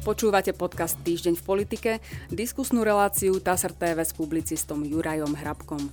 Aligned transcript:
Počúvate 0.00 0.56
podcast 0.56 0.96
Týždeň 1.04 1.36
v 1.36 1.44
politike, 1.44 1.90
diskusnú 2.32 2.80
reláciu 2.80 3.36
TASR 3.36 3.76
TV 3.76 4.00
s 4.00 4.16
publicistom 4.16 4.80
Jurajom 4.80 5.36
Hrabkom. 5.36 5.92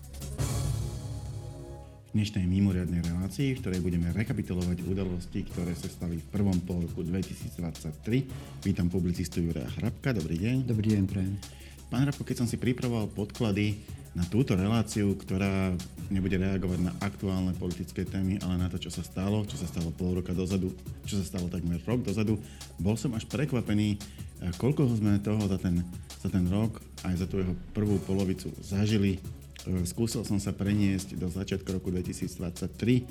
V 2.08 2.12
dnešnej 2.16 2.48
mimoriadnej 2.48 3.04
relácii, 3.04 3.60
v 3.60 3.68
ktorej 3.68 3.84
budeme 3.84 4.08
rekapitulovať 4.16 4.88
udalosti, 4.88 5.44
ktoré 5.52 5.76
sa 5.76 5.92
stali 5.92 6.24
v 6.24 6.28
prvom 6.32 6.56
pol 6.64 6.88
roku 6.88 7.04
2023. 7.04 8.64
Vítam 8.64 8.88
publicistu 8.88 9.44
Juraja 9.44 9.68
Hrabka, 9.76 10.16
dobrý 10.16 10.40
deň. 10.40 10.56
Dobrý 10.64 10.88
deň, 10.96 11.04
prajem. 11.04 11.67
Pán 11.88 12.04
Hrabko, 12.04 12.28
keď 12.28 12.44
som 12.44 12.50
si 12.52 12.60
pripravoval 12.60 13.08
podklady 13.16 13.80
na 14.12 14.28
túto 14.28 14.60
reláciu, 14.60 15.16
ktorá 15.16 15.72
nebude 16.12 16.36
reagovať 16.36 16.84
na 16.84 16.92
aktuálne 17.00 17.56
politické 17.56 18.04
témy, 18.04 18.44
ale 18.44 18.60
na 18.60 18.68
to, 18.68 18.76
čo 18.76 18.92
sa 18.92 19.06
stalo, 19.06 19.48
čo 19.48 19.56
sa 19.56 19.72
stalo 19.72 19.96
pol 19.96 20.20
roka 20.20 20.36
dozadu, 20.36 20.76
čo 21.08 21.16
sa 21.16 21.24
stalo 21.24 21.48
takmer 21.48 21.80
rok 21.88 22.04
dozadu. 22.04 22.42
Bol 22.76 23.00
som 23.00 23.16
až 23.16 23.24
prekvapený, 23.32 23.96
eh, 23.96 24.52
koľko 24.60 25.00
sme 25.00 25.24
toho 25.24 25.40
za 25.48 25.56
ten, 25.62 25.80
za 26.20 26.28
ten 26.28 26.44
rok, 26.52 26.84
aj 27.08 27.24
za 27.24 27.26
tú 27.30 27.40
jeho 27.40 27.56
prvú 27.72 28.04
polovicu 28.04 28.52
zažili. 28.60 29.24
Eh, 29.64 29.88
skúsil 29.88 30.28
som 30.28 30.44
sa 30.44 30.52
preniesť 30.52 31.16
do 31.16 31.32
začiatku 31.32 31.72
roku 31.72 31.88
2023 31.88 33.08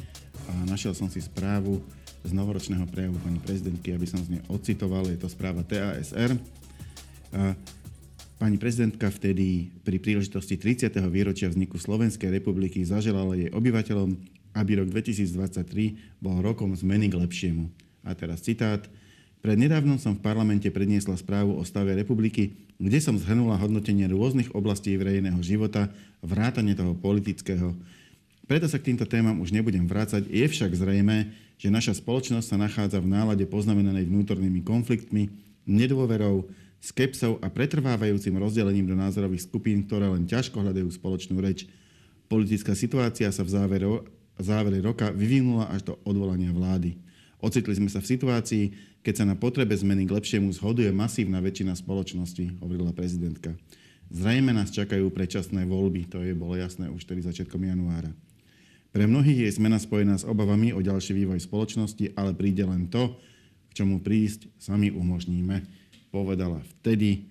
a 0.53 0.69
našiel 0.69 0.93
som 0.93 1.09
si 1.09 1.25
správu 1.25 1.81
z 2.29 2.31
novoročného 2.35 2.85
prejavu 2.93 3.17
pani 3.25 3.41
prezidentky, 3.41 3.97
aby 3.97 4.05
som 4.05 4.21
z 4.21 4.37
nej 4.37 4.43
ocitoval. 4.53 5.09
Je 5.09 5.17
to 5.17 5.33
správa 5.33 5.65
TASR. 5.65 6.37
Pani 8.37 8.61
prezidentka 8.61 9.09
vtedy 9.09 9.73
pri 9.81 9.97
príležitosti 9.97 10.61
30. 10.61 10.93
výročia 11.09 11.49
vzniku 11.49 11.81
Slovenskej 11.81 12.29
republiky 12.29 12.85
zaželala 12.85 13.33
jej 13.33 13.49
obyvateľom, 13.49 14.13
aby 14.53 14.71
rok 14.77 14.93
2023 14.93 16.21
bol 16.21 16.45
rokom 16.45 16.77
zmeny 16.77 17.09
k 17.09 17.17
lepšiemu. 17.17 17.73
A 18.05 18.13
teraz 18.13 18.45
citát. 18.45 18.85
Pred 19.41 19.57
nedávnom 19.57 19.97
som 19.97 20.13
v 20.13 20.21
parlamente 20.21 20.69
predniesla 20.69 21.17
správu 21.17 21.57
o 21.57 21.65
stave 21.65 21.97
republiky, 21.97 22.53
kde 22.77 23.01
som 23.01 23.17
zhrnula 23.17 23.57
hodnotenie 23.57 24.05
rôznych 24.05 24.53
oblastí 24.53 24.93
verejného 25.01 25.41
života, 25.41 25.89
vrátane 26.21 26.77
toho 26.77 26.93
politického. 26.93 27.73
Preto 28.45 28.69
sa 28.69 28.77
k 28.77 28.93
týmto 28.93 29.09
témam 29.09 29.41
už 29.41 29.49
nebudem 29.49 29.89
vrácať. 29.89 30.29
Je 30.29 30.45
však 30.45 30.77
zrejme, 30.77 31.33
že 31.57 31.73
naša 31.73 31.97
spoločnosť 31.97 32.53
sa 32.53 32.61
nachádza 32.61 33.01
v 33.01 33.17
nálade 33.17 33.49
poznamenanej 33.49 34.05
vnútornými 34.05 34.61
konfliktmi, 34.61 35.33
nedôverou, 35.65 36.45
skepsou 36.87 37.43
a 37.43 37.51
pretrvávajúcim 37.51 38.31
rozdelením 38.39 38.87
do 38.87 38.95
názorových 38.95 39.51
skupín, 39.51 39.83
ktoré 39.83 40.07
len 40.07 40.23
ťažko 40.23 40.63
hľadajú 40.63 40.87
spoločnú 40.95 41.43
reč. 41.43 41.67
Politická 42.31 42.79
situácia 42.79 43.27
sa 43.35 43.43
v 43.43 43.51
závere, 43.51 43.87
závere 44.39 44.79
roka 44.79 45.11
vyvinula 45.11 45.67
až 45.75 45.91
do 45.91 45.95
odvolania 46.07 46.55
vlády. 46.55 46.95
Ocitli 47.43 47.75
sme 47.75 47.91
sa 47.91 47.99
v 47.99 48.11
situácii, 48.15 48.65
keď 49.03 49.15
sa 49.19 49.25
na 49.27 49.35
potrebe 49.35 49.75
zmeny 49.75 50.07
k 50.07 50.15
lepšiemu 50.15 50.51
zhoduje 50.55 50.91
masívna 50.95 51.43
väčšina 51.43 51.75
spoločnosti, 51.75 52.63
hovorila 52.63 52.95
prezidentka. 52.95 53.59
Zrejme 54.07 54.55
nás 54.55 54.71
čakajú 54.71 55.11
predčasné 55.11 55.67
voľby, 55.67 56.07
to 56.07 56.23
je 56.23 56.39
bolo 56.39 56.55
jasné 56.55 56.87
už 56.87 57.03
tedy 57.03 57.27
začiatkom 57.27 57.67
januára. 57.67 58.15
Pre 58.95 59.05
mnohých 59.05 59.51
je 59.51 59.59
zmena 59.59 59.83
spojená 59.83 60.17
s 60.17 60.25
obavami 60.25 60.71
o 60.71 60.81
ďalší 60.81 61.13
vývoj 61.19 61.43
spoločnosti, 61.43 62.15
ale 62.15 62.33
príde 62.33 62.63
len 62.63 62.87
to, 62.87 63.19
k 63.75 63.83
čomu 63.83 64.01
prísť 64.01 64.49
sami 64.57 64.95
umožníme 64.95 65.67
povedala 66.17 66.65
vtedy. 66.81 67.29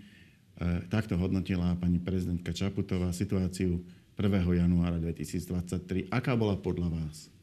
E, 0.61 0.86
takto 0.94 1.17
hodnotila 1.17 1.73
pani 1.81 1.97
prezidentka 1.97 2.53
Čaputová 2.53 3.09
situáciu 3.09 3.81
1. 4.14 4.61
januára 4.61 5.02
2023. 5.02 6.14
Aká 6.14 6.38
bola 6.38 6.53
podľa 6.53 6.94
vás? 6.94 7.33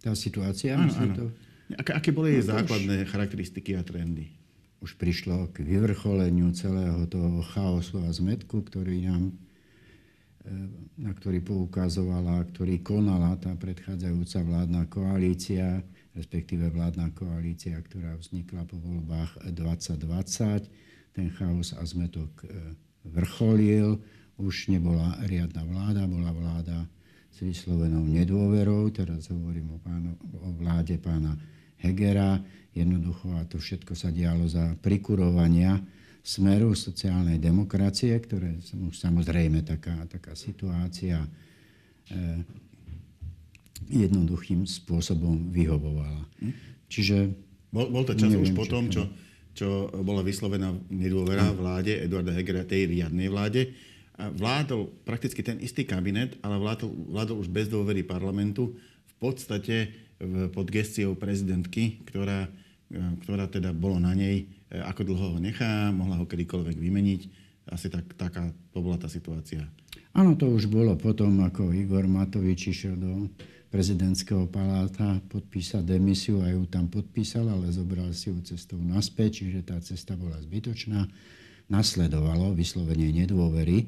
Tá 0.00 0.16
situácia? 0.16 0.80
Áno, 0.80 0.96
áno. 0.96 1.14
To... 1.14 1.24
Aké, 1.76 1.92
aké 1.92 2.10
boli 2.10 2.40
jej 2.40 2.44
no, 2.48 2.56
základné 2.56 3.04
už, 3.04 3.08
charakteristiky 3.12 3.76
a 3.76 3.84
trendy? 3.84 4.32
Už 4.80 4.96
prišlo 4.96 5.52
k 5.52 5.60
vyvrcholeniu 5.60 6.50
celého 6.56 7.04
toho 7.04 7.44
chaosu 7.52 8.00
a 8.00 8.08
zmetku, 8.08 8.64
ktorý 8.64 9.12
nám 9.12 9.36
na 10.96 11.12
ktorý 11.12 11.44
poukazovala, 11.44 12.48
ktorý 12.48 12.80
konala 12.80 13.36
tá 13.36 13.52
predchádzajúca 13.56 14.40
vládna 14.40 14.82
koalícia 14.88 15.84
respektíve 16.14 16.70
vládna 16.74 17.14
koalícia, 17.14 17.78
ktorá 17.78 18.18
vznikla 18.18 18.66
po 18.66 18.78
voľbách 18.82 19.54
2020. 19.54 20.68
Ten 21.14 21.28
chaos 21.34 21.74
a 21.74 21.82
zmetok 21.86 22.30
e, 22.46 22.76
vrcholil. 23.06 23.98
Už 24.40 24.72
nebola 24.72 25.20
riadna 25.28 25.62
vláda, 25.68 26.08
bola 26.08 26.32
vláda 26.32 26.78
s 27.30 27.44
vyslovenou 27.44 28.02
nedôverou. 28.02 28.88
Teraz 28.90 29.28
hovorím 29.28 29.76
o, 29.76 29.78
pánu, 29.78 30.16
o 30.40 30.48
vláde 30.56 30.98
pána 30.98 31.36
Hegera. 31.78 32.40
Jednoducho 32.70 33.34
a 33.36 33.44
to 33.46 33.58
všetko 33.58 33.92
sa 33.98 34.14
dialo 34.14 34.46
za 34.46 34.78
prikurovania 34.78 35.78
smeru 36.20 36.76
sociálnej 36.76 37.40
demokracie, 37.40 38.12
ktoré 38.20 38.60
už 38.60 38.94
samozrejme 38.96 39.64
taká, 39.64 40.04
taká 40.06 40.36
situácia 40.36 41.24
e, 41.24 41.28
jednoduchým 43.88 44.68
spôsobom 44.68 45.48
vyhovovala. 45.48 46.22
Hm? 46.44 46.52
Čiže... 46.90 47.16
Bol, 47.70 47.86
bol 47.88 48.04
to 48.04 48.18
čas 48.18 48.34
neviem, 48.34 48.50
už 48.50 48.52
po 48.52 48.66
tom, 48.66 48.90
čo, 48.90 49.06
čo 49.54 49.88
bola 50.02 50.20
vyslovená 50.26 50.74
nedôvera 50.90 51.54
vláde 51.54 51.96
Eduarda 52.02 52.34
Hegera, 52.34 52.66
tej 52.66 52.90
riadnej 52.90 53.30
vláde. 53.30 53.70
A 54.20 54.28
vládol 54.28 54.90
prakticky 55.06 55.40
ten 55.40 55.56
istý 55.62 55.86
kabinet, 55.86 56.36
ale 56.44 56.60
vládol, 56.60 56.90
vládol 56.92 57.36
už 57.40 57.48
bez 57.48 57.70
dôvery 57.70 58.04
parlamentu, 58.04 58.76
v 59.06 59.14
podstate 59.16 60.10
pod 60.52 60.68
gestiou 60.68 61.16
prezidentky, 61.16 62.04
ktorá, 62.04 62.44
ktorá 63.24 63.48
teda 63.48 63.72
bolo 63.72 63.96
na 63.96 64.12
nej, 64.12 64.44
e, 64.44 64.59
ako 64.70 65.02
dlho 65.02 65.26
ho 65.34 65.38
nechá, 65.42 65.90
mohla 65.90 66.22
ho 66.22 66.24
kedykoľvek 66.24 66.78
vymeniť. 66.78 67.20
Asi 67.70 67.90
tak, 67.90 68.06
taká 68.14 68.50
to 68.70 68.78
bola 68.82 68.98
tá 68.98 69.10
situácia. 69.10 69.66
Áno, 70.14 70.34
to 70.34 70.50
už 70.50 70.66
bolo 70.66 70.94
potom, 70.98 71.42
ako 71.42 71.70
Igor 71.70 72.06
Matovič 72.06 72.70
išiel 72.70 72.98
do 72.98 73.30
prezidentského 73.70 74.50
paláta 74.50 75.22
podpísať 75.30 75.86
demisiu 75.86 76.42
a 76.42 76.50
ju 76.50 76.66
tam 76.66 76.90
podpísal, 76.90 77.46
ale 77.46 77.70
zobral 77.70 78.10
si 78.10 78.34
ju 78.34 78.42
cestou 78.42 78.82
naspäť, 78.82 79.46
čiže 79.46 79.60
tá 79.62 79.78
cesta 79.78 80.18
bola 80.18 80.34
zbytočná. 80.42 81.06
Nasledovalo 81.70 82.50
vyslovenie 82.50 83.14
nedôvery 83.14 83.78
eh, 83.78 83.86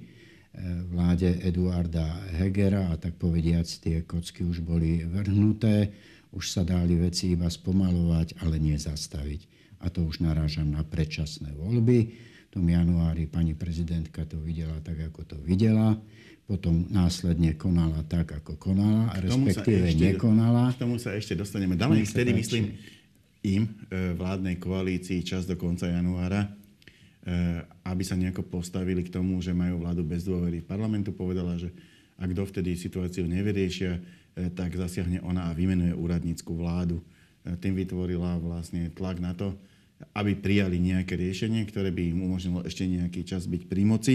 vláde 0.86 1.42
Eduarda 1.42 2.06
Hegera 2.38 2.94
a 2.94 2.98
tak 2.98 3.18
povediac 3.18 3.66
tie 3.66 4.06
kocky 4.06 4.46
už 4.46 4.62
boli 4.62 5.02
vrhnuté, 5.02 5.90
už 6.30 6.46
sa 6.46 6.62
dali 6.62 6.94
veci 6.94 7.34
iba 7.34 7.50
spomalovať, 7.50 8.38
ale 8.46 8.62
nie 8.62 8.78
zastaviť. 8.78 9.51
A 9.82 9.90
to 9.90 10.06
už 10.06 10.22
narážam 10.22 10.70
na 10.70 10.86
predčasné 10.86 11.52
voľby. 11.58 11.98
V 12.48 12.60
tom 12.60 12.64
januári 12.68 13.26
pani 13.26 13.58
prezidentka 13.58 14.22
to 14.24 14.38
videla 14.38 14.78
tak, 14.80 15.10
ako 15.10 15.26
to 15.26 15.36
videla 15.42 15.98
potom 16.42 16.84
následne 16.90 17.54
konala 17.54 18.02
tak, 18.04 18.42
ako 18.42 18.58
konala, 18.58 19.08
a 19.14 19.22
respektíve 19.22 19.94
ešte, 19.94 20.04
nekonala. 20.12 20.74
K 20.74 20.84
tomu 20.84 20.98
sa 20.98 21.14
ešte 21.14 21.38
dostaneme. 21.38 21.78
Dali 21.78 22.02
vtedy, 22.02 22.34
myslím, 22.34 22.76
im, 23.46 23.64
e, 23.88 24.12
vládnej 24.12 24.58
koalícii, 24.58 25.22
čas 25.24 25.46
do 25.46 25.56
konca 25.56 25.86
januára, 25.88 26.44
e, 26.44 26.48
aby 27.86 28.02
sa 28.04 28.18
nejako 28.18 28.44
postavili 28.46 29.06
k 29.06 29.10
tomu, 29.14 29.38
že 29.40 29.54
majú 29.54 29.80
vládu 29.80 30.02
bez 30.04 30.26
dôvery. 30.26 30.60
Parlamentu 30.60 31.14
povedala, 31.14 31.56
že 31.56 31.70
ak 32.18 32.30
dovtedy 32.34 32.76
situáciu 32.76 33.24
nevyriešia, 33.24 33.96
e, 33.96 34.00
tak 34.52 34.74
zasiahne 34.74 35.22
ona 35.22 35.48
a 35.48 35.56
vymenuje 35.56 35.94
úradnícku 35.94 36.52
vládu. 36.52 37.00
Tým 37.42 37.74
vytvorila 37.74 38.38
vlastne 38.38 38.86
tlak 38.94 39.18
na 39.18 39.34
to, 39.34 39.58
aby 40.10 40.34
prijali 40.34 40.82
nejaké 40.82 41.14
riešenie, 41.14 41.62
ktoré 41.70 41.94
by 41.94 42.02
im 42.12 42.26
umožnilo 42.26 42.66
ešte 42.66 42.84
nejaký 42.84 43.22
čas 43.22 43.46
byť 43.46 43.62
pri 43.70 43.82
moci 43.86 44.14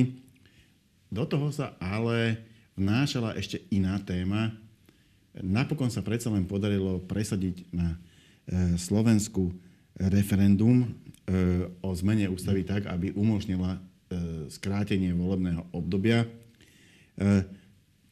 do 1.07 1.23
toho 1.23 1.47
sa 1.55 1.75
ale 1.79 2.43
vnášala 2.75 3.35
ešte 3.39 3.63
iná 3.71 3.95
téma. 4.03 4.51
Napokon 5.39 5.87
sa 5.87 6.03
predsa 6.03 6.27
len 6.33 6.43
podarilo 6.43 6.99
presadiť 6.99 7.71
na 7.71 7.95
e, 7.95 7.97
Slovensku 8.75 9.53
referendum 9.95 10.83
e, 10.83 10.87
o 11.79 11.89
zmene 11.95 12.27
ústavy 12.27 12.67
tak, 12.67 12.89
aby 12.91 13.15
umožnila 13.15 13.77
e, 13.77 13.79
skrátenie 14.51 15.15
volebného 15.15 15.63
obdobia. 15.71 16.27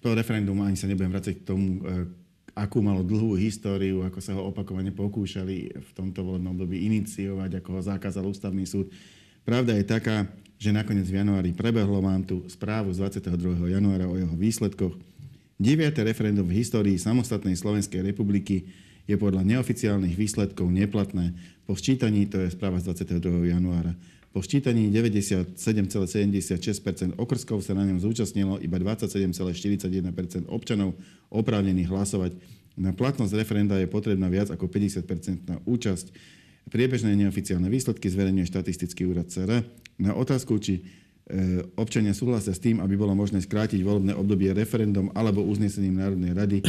To 0.01 0.17
referendum 0.17 0.65
ani 0.65 0.73
sa 0.73 0.89
nebudem 0.89 1.13
vrácať 1.13 1.37
k 1.37 1.45
tomu, 1.45 1.77
akú 2.55 2.79
malo 2.79 3.03
dlhú 3.03 3.35
históriu, 3.35 4.07
ako 4.07 4.19
sa 4.23 4.31
ho 4.31 4.47
opakovane 4.47 4.95
pokúšali 4.95 5.75
v 5.75 5.89
tomto 5.91 6.23
volebnom 6.23 6.55
období 6.55 6.87
iniciovať, 6.87 7.59
ako 7.59 7.69
ho 7.75 7.81
zakázal 7.83 8.23
ústavný 8.23 8.63
súd. 8.63 8.87
Pravda 9.43 9.75
je 9.75 9.83
taká, 9.83 10.31
že 10.55 10.71
nakoniec 10.71 11.03
v 11.11 11.19
januári 11.19 11.51
prebehlo, 11.51 11.99
mám 11.99 12.23
tu 12.23 12.47
správu 12.47 12.95
z 12.95 13.03
22. 13.03 13.75
januára 13.75 14.07
o 14.07 14.15
jeho 14.15 14.31
výsledkoch. 14.39 14.95
9. 15.59 15.91
referendum 16.07 16.47
v 16.47 16.63
histórii 16.63 16.95
samostatnej 16.95 17.59
Slovenskej 17.59 17.99
republiky 17.99 18.71
je 19.03 19.15
podľa 19.19 19.43
neoficiálnych 19.43 20.15
výsledkov 20.15 20.71
neplatné. 20.71 21.35
Po 21.67 21.75
sčítaní, 21.75 22.25
to 22.31 22.39
je 22.39 22.55
správa 22.55 22.79
z 22.79 22.91
22. 22.95 23.51
januára, 23.51 23.93
po 24.35 24.43
sčítaní 24.43 24.91
97,76 24.91 25.55
okrskov 27.15 27.63
sa 27.63 27.71
na 27.71 27.87
ňom 27.87 28.03
zúčastnilo 28.03 28.59
iba 28.59 28.75
27,41% 28.75 30.51
občanov 30.51 30.99
oprávnených 31.31 31.87
hlasovať. 31.87 32.35
Na 32.75 32.91
platnosť 32.91 33.31
referenda 33.31 33.79
je 33.79 33.87
potrebná 33.87 34.27
viac 34.27 34.51
ako 34.51 34.67
50% 34.67 35.63
účasť. 35.63 36.11
Priebežné 36.67 37.15
neoficiálne 37.15 37.71
výsledky 37.71 38.11
zverejňuje 38.11 38.51
štatistický 38.51 39.07
úrad 39.07 39.31
CR. 39.31 39.63
Na 39.95 40.11
otázku, 40.11 40.59
či 40.59 40.83
e, 40.83 41.63
občania 41.79 42.11
súhlasia 42.11 42.51
s 42.51 42.59
tým, 42.59 42.83
aby 42.83 42.99
bolo 42.99 43.15
možné 43.15 43.39
skrátiť 43.39 43.79
volebné 43.87 44.19
obdobie 44.19 44.51
referendum 44.51 45.15
alebo 45.15 45.47
uznesením 45.47 45.95
Národnej 45.95 46.35
rady, 46.35 46.59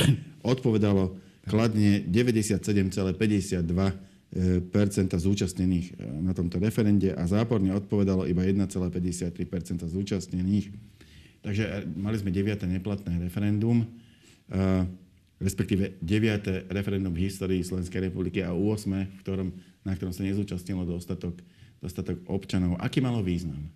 odpovedalo 0.54 1.18
kladne 1.50 2.06
97,52 2.14 4.14
zúčastnených 5.16 5.86
e, 5.96 6.04
na 6.22 6.36
tomto 6.36 6.60
referende 6.60 7.12
a 7.16 7.24
záporne 7.24 7.72
odpovedalo 7.72 8.28
iba 8.28 8.44
1,53% 8.44 9.86
zúčastnených. 9.88 10.70
Takže 11.40 11.62
e, 11.64 11.70
mali 11.96 12.16
sme 12.20 12.30
9. 12.30 12.64
neplatné 12.68 13.22
referendum 13.22 13.84
respektíve 15.40 16.00
9. 16.00 16.72
referendum 16.72 17.12
v 17.12 17.28
histórii 17.28 17.60
Slovenskej 17.60 18.08
republiky 18.08 18.40
a 18.40 18.56
8. 18.56 19.20
V 19.20 19.20
ktorom, 19.20 19.48
na 19.84 19.92
ktorom 19.92 20.12
sa 20.12 20.24
nezúčastnilo 20.24 20.88
dostatok, 20.88 21.36
dostatok 21.80 22.24
občanov. 22.28 22.80
Aký 22.80 23.04
malo 23.04 23.20
význam? 23.20 23.68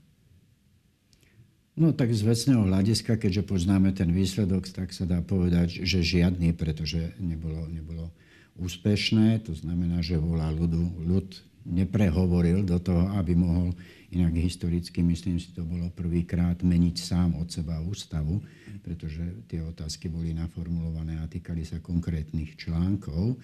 No 1.76 1.96
tak 1.96 2.12
z 2.12 2.26
vecného 2.26 2.66
hľadiska, 2.66 3.16
keďže 3.16 3.46
poznáme 3.46 3.92
ten 3.96 4.12
výsledok, 4.12 4.68
tak 4.68 4.92
sa 4.92 5.08
dá 5.08 5.24
povedať, 5.24 5.80
že 5.80 6.04
žiadny, 6.04 6.52
pretože 6.52 7.16
nebolo, 7.16 7.64
nebolo 7.72 8.12
úspešné. 8.60 9.40
To 9.48 9.56
znamená, 9.56 10.04
že 10.04 10.20
volá 10.20 10.52
ľudu, 10.52 11.00
ľud 11.00 11.28
neprehovoril 11.64 12.64
do 12.64 12.76
toho, 12.80 13.08
aby 13.16 13.36
mohol, 13.36 13.72
inak 14.12 14.36
historicky 14.36 15.04
myslím 15.04 15.40
si, 15.40 15.52
to 15.52 15.64
bolo 15.64 15.88
prvýkrát 15.92 16.60
meniť 16.60 16.96
sám 16.96 17.36
od 17.36 17.48
seba 17.48 17.80
ústavu, 17.80 18.40
pretože 18.80 19.20
tie 19.48 19.60
otázky 19.64 20.08
boli 20.08 20.32
naformulované 20.32 21.20
a 21.20 21.28
týkali 21.28 21.64
sa 21.64 21.80
konkrétnych 21.80 22.56
článkov. 22.56 23.36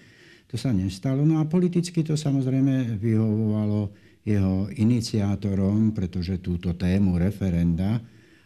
To 0.47 0.55
sa 0.55 0.71
nestalo. 0.71 1.27
No 1.27 1.43
a 1.43 1.45
politicky 1.45 2.01
to 2.01 2.15
samozrejme 2.15 2.97
vyhovovalo 2.97 3.91
jeho 4.27 4.67
iniciátorom, 4.75 5.95
pretože 5.95 6.43
túto 6.43 6.75
tému 6.75 7.15
referenda 7.15 7.99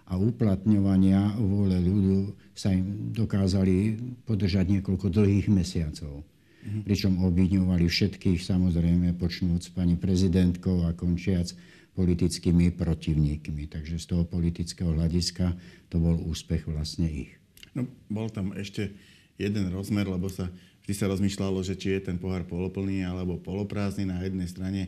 a 0.05 0.13
uplatňovania 0.19 1.39
vôle 1.39 1.79
ľudu 1.79 2.35
sa 2.51 2.69
im 2.69 3.15
dokázali 3.15 3.97
podržať 4.27 4.77
niekoľko 4.77 5.07
dlhých 5.07 5.47
mesiacov. 5.47 6.21
Mm-hmm. 6.61 6.83
Pričom 6.85 7.13
obviňovali 7.25 7.89
všetkých, 7.89 8.37
samozrejme, 8.37 9.17
počnúc 9.17 9.73
pani 9.73 9.97
prezidentkou 9.97 10.85
a 10.85 10.93
končiac 10.93 11.49
politickými 11.97 12.69
protivníkmi. 12.77 13.65
Takže 13.65 13.97
z 13.97 14.05
toho 14.05 14.23
politického 14.29 14.93
hľadiska 14.93 15.57
to 15.89 15.97
bol 15.97 16.13
úspech 16.21 16.69
vlastne 16.69 17.09
ich. 17.09 17.33
No, 17.73 17.89
bol 18.13 18.29
tam 18.29 18.53
ešte 18.53 18.93
jeden 19.41 19.73
rozmer, 19.73 20.05
lebo 20.05 20.29
sa 20.29 20.53
vždy 20.85 20.93
sa 20.93 21.09
rozmýšľalo, 21.09 21.65
že 21.65 21.73
či 21.73 21.97
je 21.97 22.13
ten 22.13 22.21
pohár 22.21 22.45
poloplný 22.45 23.09
alebo 23.09 23.41
poloprázdny. 23.41 24.05
Na 24.05 24.21
jednej 24.21 24.45
strane 24.45 24.81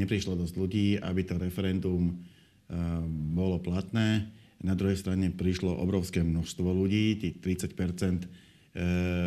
neprišlo 0.00 0.32
dosť 0.32 0.54
ľudí, 0.56 0.86
aby 0.96 1.28
to 1.28 1.36
referendum 1.36 2.16
uh, 2.16 3.04
bolo 3.36 3.60
platné. 3.60 4.32
Na 4.64 4.72
druhej 4.72 4.96
strane 4.96 5.28
prišlo 5.28 5.76
obrovské 5.76 6.24
množstvo 6.24 6.72
ľudí, 6.72 7.20
tých 7.20 7.36
30 7.44 7.76
uh, 7.76 8.24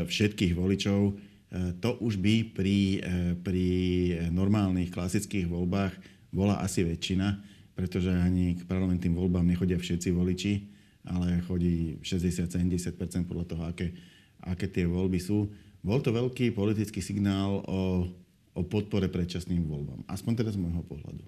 všetkých 0.10 0.54
voličov, 0.58 1.14
Eh, 1.14 1.31
to 1.52 2.00
už 2.00 2.16
by 2.16 2.48
pri, 2.56 3.04
eh, 3.04 3.36
pri 3.36 3.68
normálnych 4.32 4.88
klasických 4.88 5.52
voľbách 5.52 5.94
bola 6.32 6.64
asi 6.64 6.88
väčšina, 6.88 7.28
pretože 7.76 8.08
ani 8.08 8.56
k 8.56 8.64
parlamentným 8.64 9.20
voľbám 9.20 9.44
nechodia 9.44 9.76
všetci 9.76 10.16
voliči, 10.16 10.54
ale 11.04 11.44
chodí 11.44 12.00
60-70% 12.00 13.28
podľa 13.28 13.46
toho, 13.52 13.64
aké, 13.68 13.92
aké 14.48 14.72
tie 14.72 14.88
voľby 14.88 15.20
sú. 15.20 15.52
Bol 15.84 16.00
to 16.00 16.16
veľký 16.16 16.56
politický 16.56 17.04
signál 17.04 17.60
o, 17.68 18.08
o 18.56 18.62
podpore 18.64 19.12
predčasným 19.12 19.68
voľbám. 19.68 20.08
Aspoň 20.08 20.46
teda 20.46 20.56
z 20.56 20.62
môjho 20.62 20.86
pohľadu. 20.88 21.26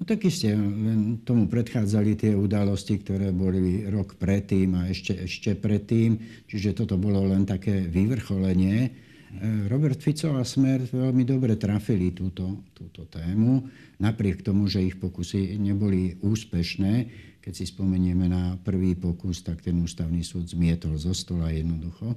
No 0.00 0.08
tak 0.08 0.24
isté, 0.24 0.56
len 0.56 1.22
tomu 1.22 1.46
predchádzali 1.46 2.18
tie 2.18 2.32
udalosti, 2.34 2.98
ktoré 2.98 3.30
boli 3.30 3.86
rok 3.86 4.16
predtým 4.16 4.74
a 4.80 4.88
ešte, 4.88 5.14
ešte 5.14 5.54
predtým. 5.54 6.18
Čiže 6.48 6.74
toto 6.74 6.96
bolo 6.98 7.22
len 7.22 7.44
také 7.44 7.84
vyvrcholenie. 7.86 9.11
E, 9.32 9.68
Robert 9.68 9.96
Fico 9.96 10.36
a 10.36 10.44
Smer 10.44 10.84
veľmi 10.84 11.24
dobre 11.24 11.56
trafili 11.56 12.12
túto, 12.12 12.68
túto 12.76 13.08
tému, 13.08 13.64
napriek 13.96 14.44
tomu, 14.44 14.68
že 14.68 14.84
ich 14.84 15.00
pokusy 15.00 15.56
neboli 15.56 16.20
úspešné. 16.20 16.94
Keď 17.40 17.52
si 17.56 17.64
spomenieme 17.64 18.28
na 18.28 18.60
prvý 18.60 18.92
pokus, 18.92 19.40
tak 19.40 19.64
ten 19.64 19.80
ústavný 19.80 20.20
súd 20.20 20.52
zmietol 20.52 21.00
zo 21.00 21.16
stola 21.16 21.48
jednoducho. 21.48 22.12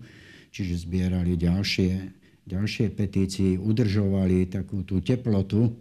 Čiže 0.52 0.84
zbierali 0.84 1.40
ďalšie, 1.40 1.92
ďalšie 2.46 2.92
petície, 2.92 3.56
udržovali 3.56 4.52
takú 4.52 4.84
tú 4.84 5.00
teplotu, 5.00 5.72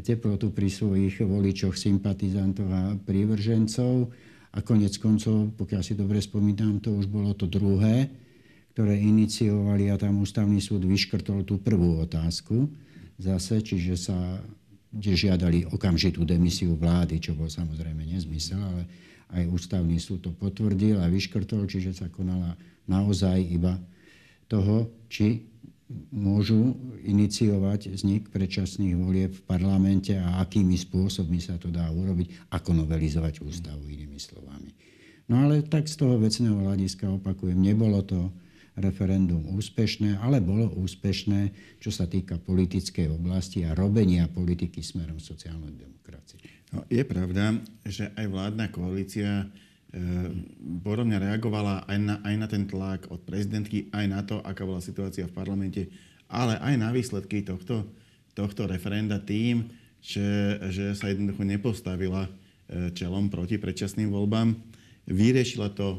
teplotu 0.00 0.48
pri 0.50 0.68
svojich 0.72 1.20
voličoch, 1.22 1.76
sympatizantov 1.76 2.68
a 2.72 2.96
prívržencov. 2.96 4.08
A 4.50 4.58
konec 4.66 4.98
koncov, 4.98 5.54
pokiaľ 5.54 5.82
si 5.84 5.94
dobre 5.94 6.18
spomínam, 6.18 6.82
to 6.82 6.90
už 6.90 7.06
bolo 7.06 7.36
to 7.36 7.46
druhé 7.46 8.10
ktoré 8.72 8.96
iniciovali 8.96 9.90
a 9.90 9.98
tam 9.98 10.22
ústavný 10.22 10.62
súd 10.62 10.86
vyškrtol 10.86 11.42
tú 11.42 11.58
prvú 11.58 12.00
otázku 12.02 12.70
zase, 13.20 13.60
čiže 13.60 13.94
sa 13.98 14.16
kde 14.90 15.12
žiadali 15.14 15.58
okamžitú 15.70 16.26
demisiu 16.26 16.74
vlády, 16.74 17.22
čo 17.22 17.38
bol 17.38 17.46
samozrejme 17.46 18.02
nezmysel, 18.02 18.58
ale 18.58 18.82
aj 19.30 19.46
ústavný 19.46 20.02
súd 20.02 20.26
to 20.26 20.34
potvrdil 20.34 20.98
a 20.98 21.06
vyškrtol, 21.06 21.70
čiže 21.70 21.94
sa 21.94 22.10
konala 22.10 22.58
naozaj 22.90 23.38
iba 23.38 23.78
toho, 24.50 24.90
či 25.06 25.46
môžu 26.10 26.74
iniciovať 27.02 27.94
vznik 27.94 28.30
predčasných 28.30 28.94
volieb 28.98 29.30
v 29.34 29.42
parlamente 29.46 30.14
a 30.14 30.42
akými 30.42 30.78
spôsobmi 30.78 31.38
sa 31.42 31.58
to 31.58 31.70
dá 31.70 31.86
urobiť, 31.90 32.50
ako 32.50 32.82
novelizovať 32.82 33.42
ústavu, 33.42 33.86
inými 33.86 34.18
slovami. 34.18 34.70
No 35.30 35.46
ale 35.46 35.62
tak 35.62 35.86
z 35.86 35.98
toho 35.98 36.18
vecného 36.18 36.54
hľadiska 36.66 37.06
opakujem, 37.10 37.58
nebolo 37.58 38.02
to 38.02 38.30
referendum 38.78 39.42
úspešné, 39.56 40.22
ale 40.22 40.38
bolo 40.38 40.70
úspešné, 40.78 41.50
čo 41.82 41.90
sa 41.90 42.06
týka 42.06 42.38
politickej 42.38 43.10
oblasti 43.10 43.66
a 43.66 43.74
robenia 43.74 44.30
politiky 44.30 44.78
smerom 44.78 45.18
sociálnej 45.18 45.74
demokracie. 45.74 46.38
No, 46.70 46.86
je 46.86 47.02
pravda, 47.02 47.58
že 47.82 48.14
aj 48.14 48.26
vládna 48.30 48.66
koalícia 48.70 49.42
e, 49.42 49.46
podobne 50.86 51.18
reagovala 51.18 51.82
aj 51.90 51.98
na, 51.98 52.14
aj 52.22 52.34
na 52.38 52.46
ten 52.46 52.64
tlak 52.70 53.10
od 53.10 53.26
prezidentky, 53.26 53.90
aj 53.90 54.06
na 54.06 54.20
to, 54.22 54.38
aká 54.46 54.62
bola 54.62 54.78
situácia 54.78 55.26
v 55.26 55.34
parlamente, 55.34 55.90
ale 56.30 56.54
aj 56.62 56.74
na 56.78 56.94
výsledky 56.94 57.42
tohto, 57.42 57.90
tohto 58.38 58.70
referenda 58.70 59.18
tým, 59.18 59.66
že, 59.98 60.56
že 60.70 60.94
sa 60.94 61.10
jednoducho 61.10 61.42
nepostavila 61.42 62.30
e, 62.30 62.94
čelom 62.94 63.26
proti 63.26 63.58
predčasným 63.58 64.08
voľbám. 64.14 64.54
Vyriešila 65.10 65.74
to 65.74 65.98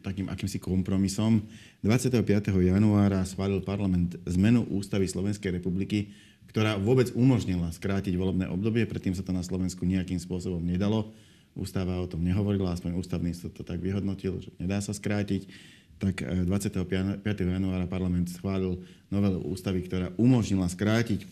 takým 0.00 0.30
akýmsi 0.30 0.62
kompromisom. 0.62 1.44
25. 1.84 2.24
januára 2.56 3.20
schválil 3.28 3.60
parlament 3.60 4.16
zmenu 4.24 4.64
ústavy 4.72 5.04
Slovenskej 5.04 5.60
republiky, 5.60 6.14
ktorá 6.48 6.80
vôbec 6.80 7.12
umožnila 7.12 7.68
skrátiť 7.68 8.16
volebné 8.16 8.48
obdobie, 8.48 8.88
predtým 8.88 9.12
sa 9.12 9.20
to 9.20 9.36
na 9.36 9.44
Slovensku 9.44 9.84
nejakým 9.84 10.16
spôsobom 10.16 10.64
nedalo. 10.64 11.12
Ústava 11.52 12.00
o 12.00 12.08
tom 12.08 12.24
nehovorila, 12.24 12.72
aspoň 12.72 12.96
ústavný 12.96 13.32
súd 13.36 13.56
to 13.56 13.64
tak 13.64 13.80
vyhodnotil, 13.80 14.40
že 14.40 14.48
nedá 14.56 14.80
sa 14.80 14.96
skrátiť. 14.96 15.48
Tak 15.96 16.20
25. 16.48 16.84
E, 17.24 17.44
januára 17.44 17.88
parlament 17.88 18.28
schválil 18.28 18.80
novelu 19.08 19.40
ústavy, 19.48 19.80
ktorá 19.84 20.12
umožnila 20.20 20.68
skrátiť, 20.68 21.24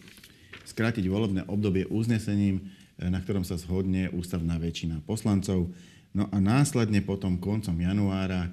skrátiť 0.64 1.04
volebné 1.08 1.44
obdobie 1.44 1.84
uznesením, 1.88 2.64
e, 2.96 3.08
na 3.08 3.20
ktorom 3.20 3.44
sa 3.44 3.60
zhodne 3.60 4.08
ústavná 4.12 4.56
väčšina 4.56 5.04
poslancov. 5.04 5.68
No 6.16 6.28
a 6.32 6.36
následne 6.40 7.04
potom 7.04 7.36
koncom 7.36 7.76
januára 7.76 8.52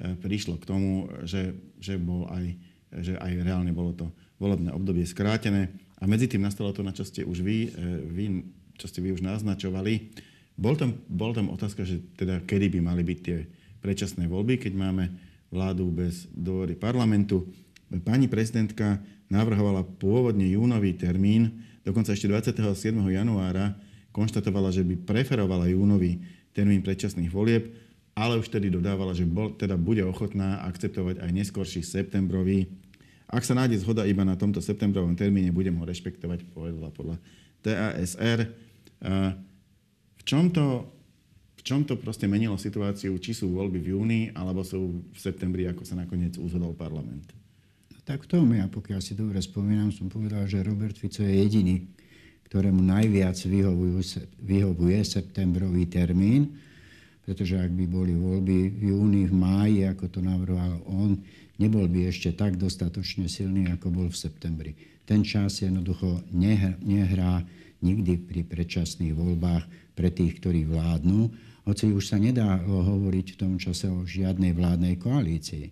prišlo 0.00 0.56
k 0.56 0.68
tomu, 0.68 1.12
že, 1.28 1.52
že, 1.76 2.00
bol 2.00 2.24
aj, 2.32 2.56
že 3.04 3.14
aj 3.20 3.32
reálne 3.44 3.72
bolo 3.76 3.92
to 3.92 4.06
volebné 4.40 4.72
obdobie 4.72 5.04
skrátené. 5.04 5.68
A 6.00 6.08
medzi 6.08 6.24
tým 6.24 6.40
nastalo 6.40 6.72
to, 6.72 6.80
na 6.80 6.96
čo 6.96 7.04
ste 7.04 7.28
už 7.28 7.44
vy, 7.44 7.68
e, 7.68 7.70
vy 8.08 8.24
čo 8.80 8.88
ste 8.88 9.04
vy 9.04 9.12
už 9.12 9.20
naznačovali. 9.20 10.16
Bol 10.56 10.76
tam, 10.80 10.96
bol 11.04 11.36
tam 11.36 11.52
otázka, 11.52 11.84
že 11.84 12.00
teda 12.16 12.40
kedy 12.48 12.72
by 12.72 12.80
mali 12.80 13.04
byť 13.04 13.18
tie 13.20 13.44
predčasné 13.84 14.24
voľby, 14.24 14.56
keď 14.56 14.72
máme 14.72 15.04
vládu 15.52 15.92
bez 15.92 16.24
dôvory 16.32 16.76
parlamentu. 16.76 17.44
Pani 17.90 18.30
prezidentka 18.32 19.00
navrhovala 19.28 19.84
pôvodne 19.84 20.48
júnový 20.48 20.96
termín, 20.96 21.64
dokonca 21.84 22.16
ešte 22.16 22.28
27. 22.28 22.96
januára 23.12 23.76
konštatovala, 24.10 24.72
že 24.72 24.86
by 24.86 25.04
preferovala 25.04 25.68
júnový 25.68 26.22
termín 26.56 26.80
predčasných 26.80 27.30
volieb, 27.30 27.70
ale 28.14 28.38
už 28.38 28.50
tedy 28.50 28.68
dodávala, 28.68 29.14
že 29.14 29.24
bol, 29.24 29.54
teda 29.54 29.78
bude 29.78 30.04
ochotná 30.04 30.62
akceptovať 30.66 31.22
aj 31.22 31.30
neskorší 31.30 31.80
septembrový. 31.84 32.68
Ak 33.30 33.46
sa 33.46 33.54
nájde 33.54 33.78
zhoda 33.80 34.02
iba 34.06 34.26
na 34.26 34.34
tomto 34.34 34.58
septembrovom 34.58 35.14
termíne, 35.14 35.54
budem 35.54 35.78
ho 35.78 35.84
rešpektovať, 35.86 36.50
povedala 36.50 36.90
podľa 36.90 37.16
TASR. 37.62 38.50
V 40.18 40.22
čom 40.26 40.50
to, 40.50 40.90
v 41.56 41.62
čom 41.62 41.86
to 41.86 41.94
proste 41.94 42.26
menilo 42.26 42.58
situáciu, 42.58 43.14
či 43.22 43.32
sú 43.32 43.54
voľby 43.54 43.78
v 43.78 43.90
júni, 43.94 44.20
alebo 44.34 44.66
sú 44.66 45.06
v 45.14 45.18
septembri, 45.18 45.70
ako 45.70 45.86
sa 45.86 45.94
nakoniec 45.94 46.34
uzhodol 46.42 46.74
parlament? 46.74 47.30
No 47.94 48.02
tak 48.02 48.26
v 48.26 48.34
tom, 48.34 48.50
ja 48.50 48.66
pokiaľ 48.66 48.98
si 48.98 49.14
dobre 49.14 49.38
spomínam, 49.38 49.94
som 49.94 50.10
povedal, 50.10 50.44
že 50.50 50.66
Robert 50.66 50.98
Fico 50.98 51.22
je 51.22 51.30
jediný 51.30 51.86
ktorému 52.50 52.82
najviac 52.82 53.38
vyhovuje 54.42 55.00
septembrový 55.06 55.86
termín, 55.86 56.58
pretože 57.24 57.60
ak 57.60 57.70
by 57.70 57.84
boli 57.86 58.12
voľby 58.16 58.58
v 58.74 58.80
júni, 58.92 59.28
v 59.28 59.34
máji, 59.34 59.78
ako 59.86 60.04
to 60.08 60.20
navrhoval 60.24 60.80
on, 60.88 61.20
nebol 61.60 61.84
by 61.84 62.08
ešte 62.08 62.32
tak 62.32 62.56
dostatočne 62.56 63.28
silný, 63.28 63.68
ako 63.70 63.92
bol 63.92 64.08
v 64.08 64.16
septembri. 64.16 64.72
Ten 65.04 65.26
čas 65.26 65.60
jednoducho 65.60 66.22
nehrá, 66.32 66.78
nehrá 66.80 67.44
nikdy 67.84 68.20
pri 68.20 68.44
predčasných 68.44 69.16
voľbách 69.16 69.64
pre 69.96 70.08
tých, 70.12 70.40
ktorí 70.40 70.68
vládnu, 70.68 71.28
hoci 71.68 71.92
už 71.92 72.04
sa 72.08 72.16
nedá 72.16 72.56
hovoriť 72.60 73.26
v 73.36 73.38
tom 73.38 73.54
čase 73.60 73.86
o 73.92 74.04
žiadnej 74.08 74.56
vládnej 74.56 74.96
koalícii. 74.96 75.70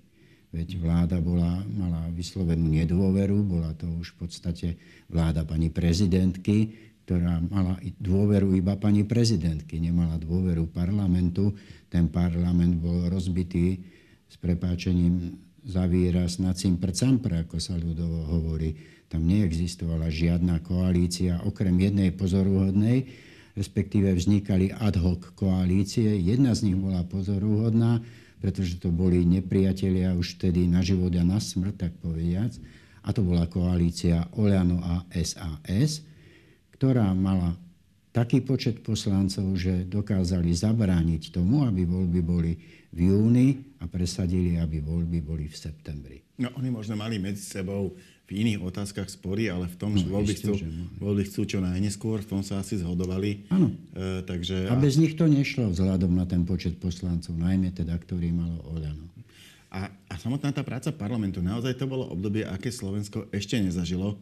Veď 0.49 0.81
vláda 0.81 1.21
bola, 1.21 1.61
mala 1.69 2.09
vyslovenú 2.13 2.73
nedôveru, 2.73 3.37
bola 3.45 3.77
to 3.77 3.85
už 4.01 4.17
v 4.17 4.17
podstate 4.25 4.69
vláda 5.13 5.45
pani 5.45 5.69
prezidentky, 5.69 6.88
ktorá 7.09 7.41
mala 7.41 7.81
dôveru 7.97 8.53
iba 8.53 8.77
pani 8.77 9.01
prezidentky, 9.01 9.81
nemala 9.81 10.21
dôveru 10.21 10.69
parlamentu. 10.69 11.57
Ten 11.89 12.13
parlament 12.13 12.77
bol 12.85 13.09
rozbitý 13.09 13.81
s 14.29 14.37
prepáčením 14.37 15.41
za 15.65 15.89
výraz 15.89 16.37
na 16.37 16.53
cimpr 16.53 16.93
ako 16.93 17.57
sa 17.57 17.81
ľudovo 17.81 18.29
hovorí. 18.29 18.77
Tam 19.09 19.25
neexistovala 19.25 20.13
žiadna 20.13 20.61
koalícia, 20.61 21.41
okrem 21.49 21.81
jednej 21.81 22.13
pozoruhodnej, 22.13 23.09
respektíve 23.57 24.13
vznikali 24.13 24.69
ad 24.77 25.01
hoc 25.01 25.33
koalície. 25.33 26.13
Jedna 26.13 26.53
z 26.53 26.69
nich 26.69 26.77
bola 26.77 27.09
pozoruhodná, 27.09 28.05
pretože 28.37 28.77
to 28.77 28.93
boli 28.93 29.25
nepriatelia 29.25 30.13
už 30.13 30.37
vtedy 30.37 30.69
na 30.69 30.85
život 30.85 31.17
a 31.17 31.25
na 31.25 31.41
smrť, 31.41 31.89
tak 31.89 31.93
povediac. 32.05 32.53
A 33.01 33.17
to 33.17 33.25
bola 33.25 33.49
koalícia 33.49 34.29
Oľano 34.37 34.85
a 34.85 35.09
SAS, 35.25 36.05
ktorá 36.79 37.11
mala 37.11 37.59
taký 38.15 38.39
počet 38.43 38.87
poslancov, 38.87 39.59
že 39.59 39.83
dokázali 39.83 40.55
zabrániť 40.55 41.35
tomu, 41.35 41.67
aby 41.67 41.83
voľby 41.83 42.21
boli 42.23 42.53
v 42.95 43.13
júni 43.13 43.49
a 43.83 43.91
presadili, 43.91 44.57
aby 44.57 44.79
voľby 44.81 45.19
boli 45.21 45.51
v 45.51 45.57
septembri. 45.59 46.19
No 46.39 46.55
oni 46.55 46.71
možno 46.71 46.95
mali 46.95 47.19
medzi 47.19 47.43
sebou 47.43 47.99
v 48.29 48.31
iných 48.45 48.61
otázkach 48.63 49.11
spory, 49.11 49.51
ale 49.51 49.67
v 49.67 49.77
tom, 49.77 49.97
no, 49.97 49.99
že 49.99 50.07
voľby 50.07 50.35
chcú, 50.39 50.53
voľby 51.03 51.23
chcú 51.27 51.41
čo 51.49 51.59
najneskôr, 51.59 52.23
v 52.23 52.29
tom 52.31 52.43
sa 52.47 52.63
asi 52.63 52.79
zhodovali. 52.79 53.49
Áno. 53.51 53.75
E, 53.97 54.23
takže, 54.23 54.69
a 54.69 54.77
bez 54.79 55.01
nich 55.01 55.17
to 55.19 55.27
nešlo 55.27 55.73
vzhľadom 55.73 56.13
na 56.13 56.29
ten 56.29 56.47
počet 56.47 56.79
poslancov, 56.79 57.35
najmä 57.35 57.75
teda, 57.75 57.97
ktorý 57.97 58.31
malo 58.31 58.61
Oľano. 58.71 59.09
A, 59.69 59.89
a 60.09 60.15
samotná 60.17 60.53
tá 60.53 60.65
práca 60.65 60.93
parlamentu, 60.93 61.41
naozaj 61.45 61.77
to 61.77 61.91
bolo 61.91 62.09
obdobie, 62.09 62.45
aké 62.45 62.71
Slovensko 62.73 63.29
ešte 63.33 63.59
nezažilo. 63.59 64.17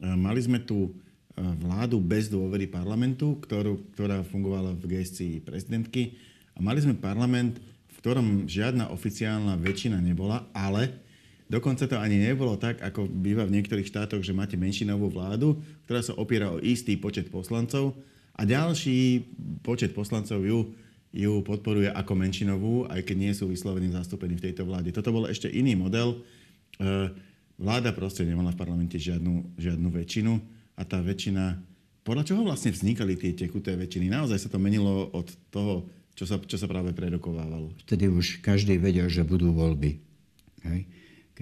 E, 0.00 0.08
mali 0.16 0.40
sme 0.40 0.58
tu 0.58 0.96
vládu 1.36 1.96
bez 2.00 2.28
dôvery 2.28 2.68
parlamentu, 2.68 3.40
ktorú, 3.40 3.80
ktorá 3.96 4.20
fungovala 4.26 4.76
v 4.76 5.00
gestii 5.00 5.40
prezidentky. 5.40 6.16
A 6.52 6.60
mali 6.60 6.84
sme 6.84 6.92
parlament, 6.92 7.56
v 7.88 7.96
ktorom 8.04 8.44
žiadna 8.44 8.92
oficiálna 8.92 9.56
väčšina 9.56 9.96
nebola, 10.00 10.44
ale 10.52 11.02
Dokonca 11.52 11.84
to 11.84 12.00
ani 12.00 12.16
nebolo 12.16 12.56
tak, 12.56 12.80
ako 12.80 13.04
býva 13.04 13.44
v 13.44 13.60
niektorých 13.60 13.84
štátoch, 13.84 14.24
že 14.24 14.32
máte 14.32 14.56
menšinovú 14.56 15.12
vládu, 15.12 15.60
ktorá 15.84 16.00
sa 16.00 16.16
opiera 16.16 16.48
o 16.48 16.56
istý 16.56 16.96
počet 16.96 17.28
poslancov 17.28 17.92
a 18.32 18.48
ďalší 18.48 19.28
počet 19.60 19.92
poslancov 19.92 20.48
ju, 20.48 20.72
ju 21.12 21.32
podporuje 21.44 21.92
ako 21.92 22.12
menšinovú, 22.16 22.88
aj 22.88 23.04
keď 23.04 23.16
nie 23.20 23.32
sú 23.36 23.52
vyslovene 23.52 23.92
zastúpení 23.92 24.40
v 24.40 24.48
tejto 24.48 24.64
vláde. 24.64 24.96
Toto 24.96 25.12
bol 25.12 25.28
ešte 25.28 25.52
iný 25.52 25.76
model. 25.76 26.24
E, 26.80 27.12
vláda 27.60 27.92
proste 27.92 28.24
nemala 28.24 28.56
v 28.56 28.60
parlamente 28.64 28.96
žiadnu, 28.96 29.52
žiadnu 29.60 29.92
väčšinu 29.92 30.32
a 30.82 30.84
tá 30.84 30.98
väčšina... 30.98 31.62
Podľa 32.02 32.26
čoho 32.26 32.42
vlastne 32.42 32.74
vznikali 32.74 33.14
tie 33.14 33.30
tekuté 33.30 33.78
väčšiny? 33.78 34.10
Naozaj 34.10 34.38
sa 34.42 34.48
to 34.50 34.58
menilo 34.58 35.06
od 35.14 35.30
toho, 35.54 35.86
čo 36.18 36.26
sa, 36.26 36.42
čo 36.42 36.58
sa 36.58 36.66
práve 36.66 36.90
prerokovávalo. 36.90 37.70
Vtedy 37.86 38.10
už 38.10 38.42
každý 38.42 38.74
vedel, 38.82 39.06
že 39.06 39.22
budú 39.22 39.54
voľby. 39.54 40.02
Hej? 40.66 40.90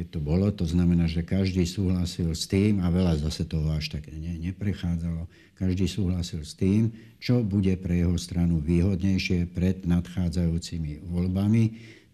keď 0.01 0.07
to 0.17 0.21
bolo. 0.23 0.49
To 0.55 0.65
znamená, 0.65 1.11
že 1.11 1.27
každý 1.27 1.67
súhlasil 1.67 2.33
s 2.33 2.47
tým, 2.47 2.81
a 2.81 2.89
veľa 2.89 3.21
zase 3.21 3.45
toho 3.45 3.69
až 3.75 3.93
tak 3.93 4.09
ne, 4.09 4.39
neprechádzalo, 4.49 5.29
každý 5.59 5.85
súhlasil 5.91 6.41
s 6.47 6.57
tým, 6.57 6.89
čo 7.21 7.45
bude 7.45 7.77
pre 7.77 8.01
jeho 8.01 8.17
stranu 8.17 8.63
výhodnejšie 8.65 9.51
pred 9.53 9.85
nadchádzajúcimi 9.85 11.05
voľbami, 11.05 11.65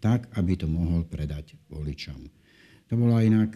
tak, 0.03 0.27
aby 0.35 0.59
to 0.59 0.67
mohol 0.67 1.07
predať 1.07 1.55
voličom. 1.71 2.27
To 2.91 2.95
bolo 2.99 3.23
inak, 3.23 3.55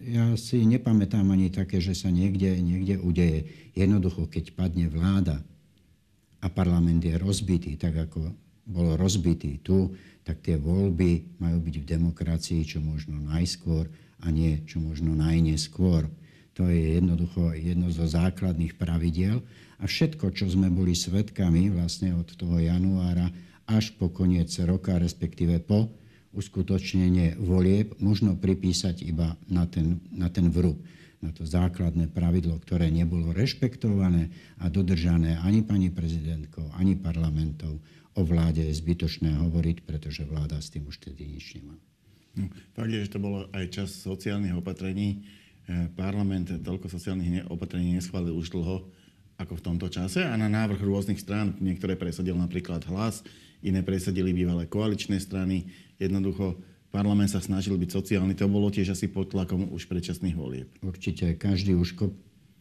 ja 0.00 0.34
si 0.34 0.64
nepamätám 0.64 1.24
ani 1.30 1.48
také, 1.52 1.78
že 1.78 1.94
sa 1.96 2.12
niekde, 2.12 2.58
niekde 2.60 3.00
udeje. 3.00 3.48
Jednoducho, 3.72 4.26
keď 4.28 4.54
padne 4.56 4.86
vláda 4.88 5.40
a 6.44 6.46
parlament 6.52 7.00
je 7.00 7.16
rozbitý, 7.16 7.76
tak 7.80 7.96
ako 7.96 8.32
bol 8.64 8.96
rozbitý 8.96 9.60
tu, 9.60 9.92
tak 10.24 10.40
tie 10.40 10.56
voľby 10.56 11.36
majú 11.36 11.60
byť 11.60 11.76
v 11.84 11.88
demokracii 11.88 12.60
čo 12.64 12.80
možno 12.80 13.20
najskôr 13.20 13.88
a 14.24 14.32
nie 14.32 14.64
čo 14.64 14.80
možno 14.80 15.12
najneskôr. 15.12 16.08
To 16.56 16.70
je 16.70 16.96
jednoducho 16.96 17.52
jedno 17.52 17.90
zo 17.92 18.08
základných 18.08 18.78
pravidiel. 18.78 19.44
A 19.82 19.84
všetko, 19.84 20.32
čo 20.32 20.48
sme 20.48 20.72
boli 20.72 20.96
svetkami 20.96 21.68
vlastne 21.68 22.14
od 22.16 22.30
toho 22.32 22.56
januára 22.62 23.28
až 23.68 23.92
po 23.96 24.08
koniec 24.08 24.48
roka, 24.64 24.96
respektíve 24.96 25.60
po 25.60 25.92
uskutočnenie 26.34 27.38
volieb, 27.38 27.94
možno 28.02 28.34
pripísať 28.34 29.06
iba 29.06 29.38
na 29.46 29.64
ten, 29.64 30.02
na 30.10 30.28
ten 30.28 30.50
vrúb 30.50 30.82
na 31.24 31.32
to 31.32 31.48
základné 31.48 32.12
pravidlo, 32.12 32.60
ktoré 32.60 32.92
nebolo 32.92 33.32
rešpektované 33.32 34.28
a 34.60 34.68
dodržané 34.68 35.40
ani 35.40 35.64
pani 35.64 35.88
prezidentkou, 35.88 36.68
ani 36.76 37.00
parlamentov, 37.00 37.80
o 38.14 38.22
vláde 38.22 38.60
je 38.60 38.76
zbytočné 38.76 39.40
hovoriť, 39.40 39.88
pretože 39.88 40.28
vláda 40.28 40.60
s 40.60 40.68
tým 40.68 40.84
už 40.84 41.00
tedy 41.00 41.24
nič 41.24 41.56
nemá. 41.56 41.74
No, 42.36 42.46
fakt 42.76 42.92
je, 42.92 43.08
že 43.08 43.14
to 43.16 43.24
bolo 43.24 43.48
aj 43.56 43.64
čas 43.72 43.88
sociálnych 44.04 44.54
opatrení. 44.54 45.24
E, 45.64 45.88
parlament 45.96 46.50
toľko 46.60 46.92
sociálnych 46.92 47.48
opatrení 47.48 47.96
neschválil 47.96 48.36
už 48.36 48.54
dlho 48.54 48.84
ako 49.34 49.58
v 49.58 49.64
tomto 49.66 49.90
čase 49.90 50.22
a 50.22 50.34
na 50.38 50.46
návrh 50.46 50.78
rôznych 50.78 51.18
strán, 51.18 51.58
niektoré 51.58 51.98
presadil 51.98 52.38
napríklad 52.38 52.86
hlas, 52.86 53.26
iné 53.66 53.82
presadili 53.82 54.30
bývalé 54.30 54.70
koaličné 54.70 55.18
strany. 55.18 55.66
Jednoducho 55.98 56.58
parlament 56.94 57.30
sa 57.30 57.42
snažil 57.42 57.74
byť 57.74 57.90
sociálny, 57.90 58.38
to 58.38 58.46
bolo 58.46 58.70
tiež 58.70 58.94
asi 58.94 59.10
pod 59.10 59.34
tlakom 59.34 59.70
už 59.74 59.90
predčasných 59.90 60.38
volieb. 60.38 60.70
Určite, 60.82 61.34
každý 61.34 61.74
už 61.74 61.98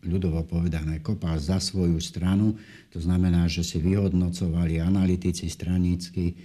ľudovo 0.04 0.44
povedané, 0.44 1.00
kopal 1.00 1.40
za 1.40 1.62
svoju 1.64 1.98
stranu. 2.04 2.60
To 2.92 3.00
znamená, 3.00 3.48
že 3.48 3.64
si 3.64 3.80
vyhodnocovali 3.80 4.84
analytici 4.84 5.48
stranícky, 5.48 6.34
e, 6.34 6.36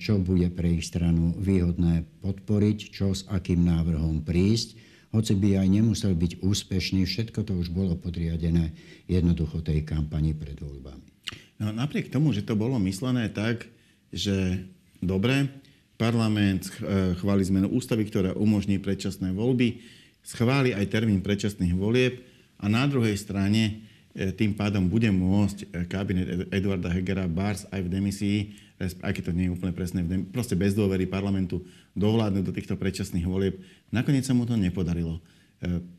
čo 0.00 0.16
bude 0.16 0.48
pre 0.48 0.80
ich 0.80 0.88
stranu 0.88 1.36
výhodné 1.36 2.08
podporiť, 2.24 2.78
čo 2.90 3.12
s 3.12 3.28
akým 3.28 3.68
návrhom 3.68 4.24
prísť. 4.24 4.80
Hoci 5.12 5.36
by 5.36 5.64
aj 5.64 5.68
nemusel 5.70 6.12
byť 6.16 6.42
úspešný, 6.44 7.04
všetko 7.04 7.40
to 7.46 7.52
už 7.56 7.72
bolo 7.72 7.94
podriadené 7.96 8.74
jednoducho 9.06 9.62
tej 9.62 9.86
kampani 9.86 10.34
pred 10.34 10.58
voľbami. 10.58 11.08
No, 11.56 11.72
napriek 11.72 12.12
tomu, 12.12 12.36
že 12.36 12.44
to 12.44 12.52
bolo 12.52 12.76
myslené 12.84 13.32
tak, 13.32 13.64
že 14.12 14.66
dobre, 15.00 15.48
parlament 15.96 16.68
e, 16.68 17.16
chváli 17.16 17.42
zmenu 17.48 17.72
ústavy, 17.72 18.04
ktorá 18.06 18.36
umožní 18.36 18.76
predčasné 18.76 19.32
voľby, 19.32 19.80
schváli 20.20 20.76
aj 20.76 20.92
termín 20.92 21.24
predčasných 21.24 21.74
volieb, 21.76 22.22
a 22.56 22.72
na 22.72 22.88
druhej 22.88 23.16
strane 23.20 23.84
e, 24.16 24.32
tým 24.32 24.56
pádom 24.56 24.88
bude 24.88 25.08
môcť 25.12 25.58
e, 25.60 25.66
kabinet 25.88 26.48
Eduarda 26.52 26.88
Hegera 26.88 27.28
Bars 27.28 27.68
aj 27.68 27.84
v 27.84 27.92
demisii, 27.92 28.38
aj 28.80 29.12
keď 29.12 29.32
to 29.32 29.36
nie 29.36 29.48
je 29.48 29.54
úplne 29.56 29.72
presné, 29.72 30.04
proste 30.28 30.52
bez 30.52 30.76
dôvery 30.76 31.08
parlamentu 31.08 31.64
dovládnuť 31.96 32.44
do 32.44 32.52
týchto 32.52 32.76
predčasných 32.76 33.24
volieb. 33.24 33.56
Nakoniec 33.88 34.28
sa 34.28 34.36
mu 34.36 34.44
to 34.44 34.52
nepodarilo. 34.52 35.16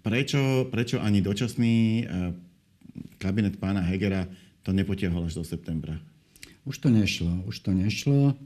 Prečo, 0.06 0.70
prečo 0.70 1.02
ani 1.02 1.26
dočasný 1.26 2.06
kabinet 3.18 3.58
pána 3.58 3.82
Hegera 3.82 4.30
to 4.62 4.70
nepotiahol 4.78 5.26
až 5.26 5.42
do 5.42 5.44
septembra? 5.46 5.98
Už 6.70 6.78
to 6.78 6.94
nešlo. 6.94 7.50
Už 7.50 7.66
to 7.66 7.74
nešlo. 7.74 8.38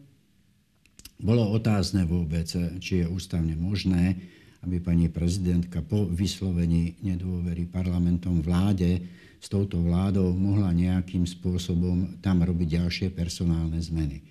Bolo 1.22 1.54
otázne 1.54 2.10
vôbec, 2.10 2.50
či 2.82 3.06
je 3.06 3.06
ústavne 3.06 3.54
možné, 3.54 4.18
aby 4.66 4.82
pani 4.82 5.10
prezidentka 5.10 5.82
po 5.86 6.06
vyslovení 6.10 6.98
nedôvery 7.02 7.70
parlamentom 7.70 8.42
vláde 8.42 9.02
s 9.42 9.50
touto 9.50 9.82
vládou 9.82 10.34
mohla 10.38 10.70
nejakým 10.70 11.26
spôsobom 11.26 12.22
tam 12.22 12.46
robiť 12.46 12.68
ďalšie 12.78 13.08
personálne 13.10 13.82
zmeny. 13.82 14.22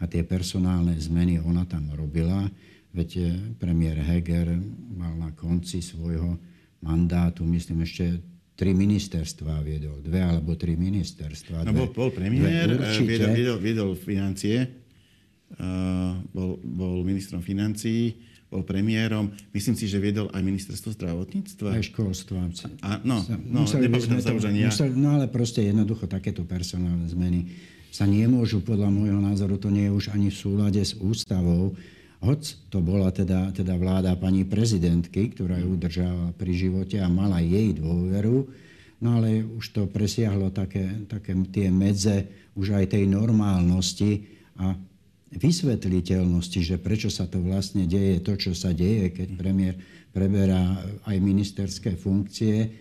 A 0.00 0.08
tie 0.08 0.20
personálne 0.24 0.96
zmeny 1.00 1.40
ona 1.40 1.64
tam 1.64 1.88
robila, 1.96 2.48
veď 2.92 3.10
eh, 3.16 3.24
premiér 3.56 4.00
Heger 4.04 4.52
mal 4.96 5.16
na 5.16 5.32
konci 5.32 5.80
svojho 5.80 6.36
mandátu, 6.84 7.44
myslím 7.48 7.84
ešte 7.84 8.20
tri 8.56 8.76
ministerstva 8.76 9.64
viedol, 9.64 10.04
dve 10.04 10.20
alebo 10.20 10.52
tri 10.56 10.76
ministerstva. 10.76 11.64
No 11.64 11.72
bol, 11.72 11.88
bol 11.92 12.12
premiér, 12.12 12.68
eh, 12.68 13.00
viedol, 13.00 13.32
viedol, 13.32 13.58
viedol 13.60 13.90
financie, 13.96 14.68
bol, 16.30 16.60
bol 16.62 17.02
ministrom 17.02 17.42
financií, 17.42 18.14
bol 18.50 18.66
premiérom. 18.66 19.30
Myslím 19.54 19.78
si, 19.78 19.86
že 19.86 20.02
viedol 20.02 20.26
aj 20.34 20.42
ministerstvo 20.42 20.90
zdravotníctva. 20.98 21.68
Aj 21.70 21.84
školstva. 21.86 22.50
A, 22.82 22.98
no, 23.06 23.22
no, 23.46 23.62
museli 23.62 23.86
už 23.86 24.44
ani 24.50 24.66
ja. 24.66 24.70
Museli, 24.74 24.94
no 24.98 25.14
ale 25.14 25.30
proste 25.30 25.62
jednoducho 25.62 26.10
takéto 26.10 26.42
personálne 26.42 27.06
zmeny 27.06 27.46
sa 27.90 28.06
nemôžu, 28.06 28.62
podľa 28.62 28.90
môjho 28.90 29.18
názoru, 29.18 29.58
to 29.58 29.70
nie 29.70 29.90
je 29.90 29.94
už 29.94 30.04
ani 30.14 30.30
v 30.30 30.36
súlade 30.38 30.82
s 30.82 30.94
ústavou. 30.98 31.74
Hoc 32.20 32.42
to 32.68 32.78
bola 32.84 33.10
teda, 33.10 33.50
teda 33.50 33.74
vláda 33.80 34.12
pani 34.14 34.44
prezidentky, 34.44 35.32
ktorá 35.32 35.58
ju 35.58 35.74
udržala 35.74 36.30
pri 36.36 36.52
živote 36.52 37.00
a 37.00 37.08
mala 37.08 37.40
jej 37.40 37.72
dôveru, 37.74 38.46
no 39.00 39.08
ale 39.16 39.42
už 39.42 39.72
to 39.72 39.82
presiahlo 39.88 40.52
také, 40.52 41.06
také 41.08 41.32
tie 41.48 41.72
medze 41.72 42.28
už 42.52 42.76
aj 42.76 42.92
tej 42.92 43.08
normálnosti 43.08 44.28
a 44.60 44.76
vysvetliteľnosti, 45.30 46.60
že 46.62 46.76
prečo 46.78 47.06
sa 47.06 47.26
to 47.30 47.38
vlastne 47.38 47.86
deje, 47.86 48.18
to, 48.18 48.34
čo 48.34 48.50
sa 48.54 48.74
deje, 48.74 49.14
keď 49.14 49.28
premiér 49.38 49.74
preberá 50.10 50.74
aj 51.06 51.16
ministerské 51.22 51.94
funkcie, 51.94 52.74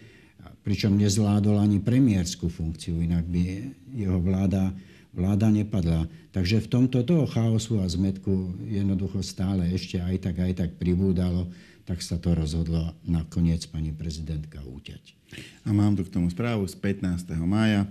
pričom 0.66 0.98
nezvládol 0.98 1.62
ani 1.62 1.78
premiérskú 1.78 2.50
funkciu, 2.50 3.00
inak 3.06 3.26
by 3.30 3.70
jeho 3.94 4.18
vláda, 4.18 4.74
vláda 5.14 5.54
nepadla. 5.54 6.10
Takže 6.34 6.66
v 6.66 6.72
tomto 6.74 7.06
toho 7.06 7.30
chaosu 7.30 7.82
a 7.82 7.90
zmetku 7.90 8.66
jednoducho 8.66 9.22
stále 9.22 9.70
ešte 9.70 10.02
aj 10.02 10.30
tak, 10.30 10.36
aj 10.42 10.54
tak 10.58 10.70
pribúdalo, 10.82 11.50
tak 11.86 12.02
sa 12.06 12.22
to 12.22 12.34
rozhodlo 12.38 12.94
nakoniec 13.06 13.66
pani 13.70 13.94
prezidentka 13.94 14.62
úťať. 14.62 15.18
A 15.66 15.74
mám 15.74 15.98
tu 15.98 16.06
k 16.06 16.14
tomu 16.14 16.30
správu 16.30 16.66
z 16.66 16.78
15. 16.78 17.30
mája. 17.46 17.86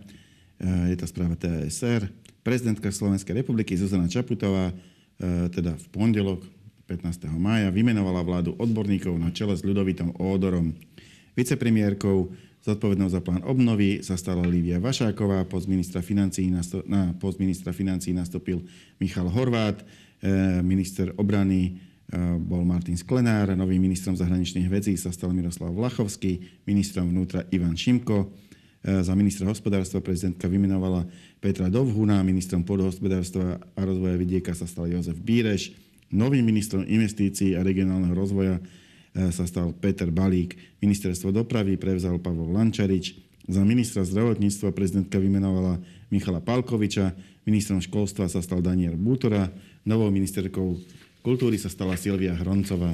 Je 0.59 0.95
to 0.99 1.07
správa 1.07 1.39
TSR 1.39 2.11
prezidentka 2.49 2.89
Slovenskej 2.89 3.45
republiky 3.45 3.77
Zuzana 3.77 4.09
Čaputová 4.09 4.73
e, 4.73 4.75
teda 5.53 5.77
v 5.77 5.87
pondelok 5.93 6.41
15. 6.89 7.29
mája 7.37 7.69
vymenovala 7.69 8.25
vládu 8.25 8.57
odborníkov 8.57 9.21
na 9.21 9.29
čele 9.37 9.53
s 9.53 9.61
ľudovitom 9.61 10.17
Ódorom. 10.17 10.73
Vicepremiérkou 11.37 12.33
zodpovednou 12.65 13.13
za 13.13 13.21
plán 13.21 13.45
obnovy 13.45 14.01
sa 14.01 14.17
stala 14.17 14.49
Lívia 14.49 14.81
Vašáková, 14.81 15.45
post 15.45 15.69
ministra 15.69 16.01
financí, 16.01 16.49
na 16.89 17.13
post 17.21 17.37
ministra 17.37 17.77
financí 17.77 18.17
nastúpil 18.17 18.65
Michal 18.97 19.29
Horvát, 19.29 19.85
e, 20.25 20.65
minister 20.65 21.13
obrany 21.21 21.61
e, 21.69 21.73
bol 22.41 22.65
Martin 22.65 22.97
Sklenár, 22.97 23.53
novým 23.53 23.85
ministrom 23.85 24.17
zahraničných 24.17 24.73
vecí 24.73 24.97
sa 24.97 25.13
stal 25.13 25.37
Miroslav 25.37 25.69
Vlachovský, 25.77 26.65
ministrom 26.65 27.13
vnútra 27.13 27.45
Ivan 27.53 27.77
Šimko, 27.77 28.48
za 28.83 29.13
ministra 29.19 29.51
hospodárstva 29.51 29.99
prezidentka 29.99 30.47
vymenovala 30.47 31.03
Petra 31.43 31.67
Dovhuna, 31.67 32.23
ministrom 32.23 32.63
podhospodárstva 32.63 33.59
a 33.59 33.81
rozvoja 33.83 34.15
vidieka 34.15 34.55
sa 34.55 34.71
stal 34.71 34.87
Jozef 34.87 35.19
Bíreš, 35.19 35.75
novým 36.15 36.47
ministrom 36.47 36.87
investícií 36.87 37.59
a 37.59 37.67
regionálneho 37.67 38.15
rozvoja 38.15 38.57
e, 38.57 38.63
sa 39.35 39.45
stal 39.45 39.75
Peter 39.77 40.09
Balík, 40.09 40.57
ministerstvo 40.81 41.35
dopravy 41.35 41.77
prevzal 41.77 42.23
Pavol 42.23 42.55
Lančarič, 42.55 43.19
za 43.49 43.65
ministra 43.65 44.05
zdravotníctva 44.05 44.77
prezidentka 44.77 45.17
vymenovala 45.17 45.81
Michala 46.13 46.45
Palkoviča, 46.45 47.17
ministrom 47.49 47.81
školstva 47.81 48.29
sa 48.29 48.45
stal 48.45 48.61
Daniel 48.61 48.95
Bútora, 48.95 49.49
novou 49.89 50.13
ministerkou 50.13 50.77
kultúry 51.25 51.57
sa 51.57 51.73
stala 51.73 51.97
Silvia 51.97 52.37
Hroncová. 52.37 52.93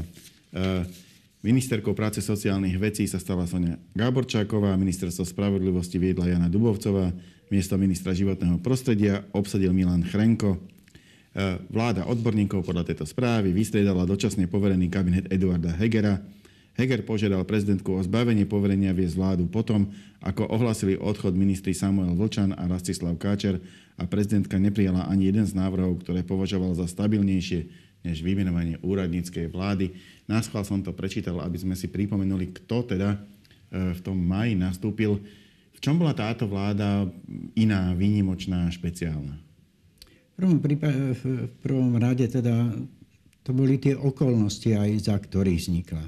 Ministerkou 1.45 1.93
práce 1.93 2.25
sociálnych 2.25 2.81
vecí 2.81 3.05
sa 3.05 3.21
stala 3.21 3.45
Sonia 3.45 3.77
Gáborčáková, 3.93 4.73
ministerstvo 4.81 5.29
spravodlivosti 5.29 6.01
viedla 6.01 6.25
Jana 6.25 6.49
Dubovcová, 6.49 7.13
Miesto 7.53 7.77
ministra 7.77 8.17
životného 8.17 8.57
prostredia 8.65 9.29
obsadil 9.37 9.77
Milan 9.77 10.01
Chrenko. 10.09 10.57
E, 10.57 10.59
vláda 11.69 12.09
odborníkov 12.09 12.65
podľa 12.65 12.89
tejto 12.89 13.05
správy 13.05 13.53
vystriedala 13.53 14.09
dočasne 14.09 14.49
poverený 14.49 14.89
kabinet 14.89 15.29
Eduarda 15.29 15.77
Hegera. 15.77 16.25
Heger 16.81 17.05
požiadal 17.05 17.45
prezidentku 17.45 17.93
o 17.93 18.01
zbavenie 18.01 18.49
poverenia 18.49 18.97
viesť 18.97 19.15
vládu 19.15 19.45
potom, 19.45 19.93
ako 20.25 20.49
ohlasili 20.49 20.97
odchod 20.97 21.37
ministri 21.37 21.77
Samuel 21.77 22.17
Vlčan 22.17 22.57
a 22.57 22.65
Rastislav 22.65 23.21
Káčer 23.21 23.61
a 24.01 24.09
prezidentka 24.09 24.57
neprijala 24.57 25.07
ani 25.07 25.29
jeden 25.29 25.45
z 25.45 25.53
návrhov, 25.53 26.01
ktoré 26.03 26.25
považoval 26.25 26.73
za 26.73 26.89
stabilnejšie 26.89 27.84
než 28.05 28.21
vymenovanie 28.21 28.77
úradníckej 28.85 29.49
vlády. 29.49 29.97
Náschval 30.29 30.63
som 30.63 30.85
to 30.85 30.93
prečítal, 30.93 31.41
aby 31.41 31.57
sme 31.57 31.73
si 31.73 31.89
pripomenuli, 31.89 32.53
kto 32.53 32.85
teda 32.85 33.17
e, 33.17 33.19
v 33.97 34.01
tom 34.05 34.21
maji 34.21 34.55
nastúpil 34.55 35.19
čom 35.85 36.01
bola 36.01 36.17
táto 36.17 36.49
vláda 36.49 37.05
iná, 37.53 37.93
výnimočná, 37.93 38.73
špeciálna? 38.73 39.37
V 39.37 40.35
prvom, 40.41 40.57
prípade, 40.57 41.13
v 41.21 41.53
prvom 41.61 42.01
rade 42.01 42.25
teda 42.25 42.73
to 43.45 43.53
boli 43.53 43.77
tie 43.77 43.93
okolnosti 43.93 44.73
aj 44.73 45.13
za 45.13 45.17
ktorých 45.21 45.61
vznikla. 45.61 46.05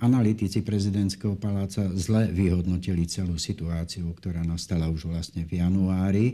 Analytici 0.00 0.64
prezidentského 0.64 1.36
paláca 1.36 1.84
zle 2.00 2.32
vyhodnotili 2.32 3.04
celú 3.04 3.36
situáciu, 3.36 4.08
ktorá 4.16 4.40
nastala 4.40 4.88
už 4.88 5.12
vlastne 5.12 5.44
v 5.44 5.60
januári 5.60 6.26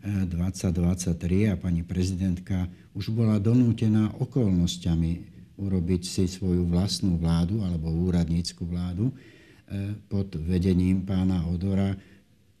2023 0.00 1.52
a 1.52 1.54
pani 1.60 1.84
prezidentka 1.84 2.68
už 2.96 3.12
bola 3.12 3.36
donútená 3.36 4.08
okolnostiami 4.16 5.28
urobiť 5.60 6.02
si 6.08 6.24
svoju 6.24 6.64
vlastnú 6.72 7.20
vládu 7.20 7.60
alebo 7.60 7.92
úradnícku 7.92 8.64
vládu 8.64 9.12
pod 10.08 10.34
vedením 10.40 11.04
pána 11.04 11.44
Odora, 11.46 11.94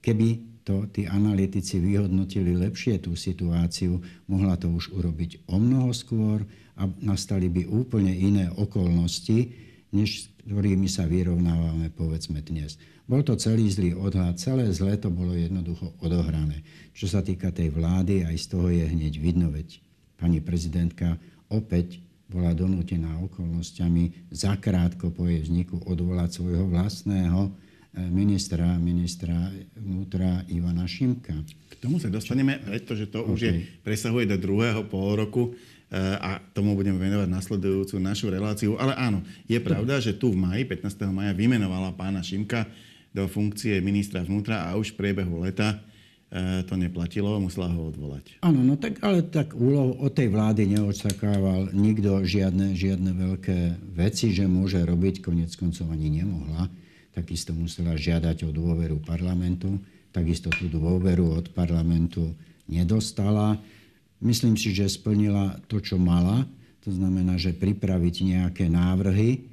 keby 0.04 0.60
to 0.62 0.84
tí 0.92 1.08
analytici 1.08 1.80
vyhodnotili 1.80 2.54
lepšie 2.54 3.00
tú 3.00 3.16
situáciu, 3.16 3.98
mohla 4.28 4.60
to 4.60 4.68
už 4.68 4.92
urobiť 4.92 5.48
o 5.48 5.56
mnoho 5.56 5.90
skôr 5.96 6.44
a 6.76 6.86
nastali 7.00 7.48
by 7.48 7.66
úplne 7.66 8.12
iné 8.12 8.52
okolnosti, 8.52 9.50
než 9.90 10.08
s 10.08 10.24
ktorými 10.44 10.86
sa 10.86 11.08
vyrovnávame 11.08 11.90
povedzme 11.90 12.44
dnes. 12.44 12.78
Bol 13.10 13.26
to 13.26 13.34
celý 13.34 13.66
zlý 13.66 13.90
odhľad, 13.98 14.38
celé 14.38 14.70
zlé 14.70 14.94
to 14.94 15.10
bolo 15.10 15.34
jednoducho 15.34 15.98
odohrané. 15.98 16.62
Čo 16.94 17.10
sa 17.10 17.26
týka 17.26 17.50
tej 17.50 17.74
vlády, 17.74 18.22
aj 18.22 18.38
z 18.38 18.46
toho 18.46 18.70
je 18.70 18.86
hneď 18.86 19.18
vidno, 19.18 19.50
veď 19.50 19.82
pani 20.14 20.38
prezidentka 20.38 21.18
opäť 21.50 21.98
bola 22.30 22.54
donútená 22.54 23.18
okolnostiami 23.26 24.30
zakrátko 24.30 25.10
po 25.10 25.26
jej 25.26 25.42
vzniku 25.42 25.82
odvolať 25.90 26.38
svojho 26.38 26.70
vlastného 26.70 27.50
eh, 27.50 28.06
ministra, 28.14 28.78
ministra 28.78 29.50
vnútra 29.74 30.46
Ivana 30.46 30.86
Šimka. 30.86 31.34
K 31.66 31.74
tomu 31.82 31.98
sa 31.98 32.06
dostaneme, 32.14 32.62
pretože 32.62 33.10
to 33.10 33.26
okay. 33.26 33.32
už 33.34 33.40
je, 33.42 33.52
presahuje 33.82 34.30
do 34.30 34.38
druhého 34.38 34.86
pol 34.86 35.18
roku 35.18 35.50
eh, 35.50 35.98
a 35.98 36.38
tomu 36.54 36.78
budeme 36.78 37.02
venovať 37.02 37.26
nasledujúcu 37.26 37.98
našu 37.98 38.30
reláciu. 38.30 38.78
Ale 38.78 38.94
áno, 38.94 39.26
je 39.50 39.58
pravda, 39.58 39.98
že 39.98 40.14
tu 40.14 40.30
v 40.30 40.38
maji, 40.38 40.62
15. 40.62 41.10
maja, 41.10 41.34
vymenovala 41.34 41.90
pána 41.98 42.22
Šimka 42.22 42.70
do 43.10 43.26
funkcie 43.26 43.82
ministra 43.82 44.22
vnútra 44.22 44.70
a 44.70 44.78
už 44.78 44.94
v 44.94 44.98
priebehu 44.98 45.42
leta 45.42 45.82
E, 46.30 46.62
to 46.62 46.78
neplatilo, 46.78 47.42
musela 47.42 47.66
ho 47.66 47.90
odvolať. 47.90 48.38
Áno, 48.46 48.62
no 48.62 48.78
tak, 48.78 49.02
ale 49.02 49.26
tak 49.26 49.50
úlohu 49.50 49.98
od 49.98 50.14
tej 50.14 50.30
vlády 50.30 50.62
neočakával 50.78 51.74
nikto 51.74 52.22
žiadne, 52.22 52.78
žiadne 52.78 53.10
veľké 53.18 53.58
veci, 53.98 54.30
že 54.30 54.46
môže 54.46 54.78
robiť, 54.78 55.26
konec 55.26 55.50
koncov 55.58 55.90
ani 55.90 56.22
nemohla. 56.22 56.70
Takisto 57.10 57.50
musela 57.50 57.98
žiadať 57.98 58.46
o 58.46 58.54
dôveru 58.54 59.02
parlamentu, 59.02 59.74
takisto 60.14 60.54
tú 60.54 60.70
dôveru 60.70 61.34
od 61.34 61.50
parlamentu 61.50 62.30
nedostala. 62.70 63.58
Myslím 64.22 64.54
si, 64.54 64.70
že 64.70 64.86
splnila 64.86 65.58
to, 65.66 65.82
čo 65.82 65.98
mala, 65.98 66.46
to 66.86 66.94
znamená, 66.94 67.42
že 67.42 67.58
pripraviť 67.58 68.14
nejaké 68.22 68.70
návrhy 68.70 69.50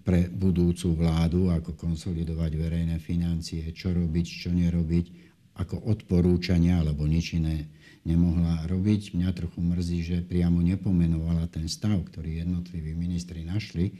pre 0.00 0.32
budúcu 0.32 0.96
vládu, 0.96 1.52
ako 1.52 1.76
konsolidovať 1.76 2.56
verejné 2.56 2.96
financie, 2.96 3.68
čo 3.76 3.92
robiť, 3.92 4.26
čo 4.26 4.48
nerobiť, 4.48 5.06
ako 5.60 5.92
odporúčania 5.92 6.80
alebo 6.80 7.04
nič 7.04 7.36
iné 7.36 7.68
nemohla 8.08 8.64
robiť. 8.64 9.12
Mňa 9.12 9.30
trochu 9.36 9.60
mrzí, 9.60 9.98
že 10.00 10.16
priamo 10.24 10.64
nepomenovala 10.64 11.52
ten 11.52 11.68
stav, 11.68 12.00
ktorý 12.08 12.40
jednotliví 12.40 12.96
ministri 12.96 13.44
našli 13.44 13.92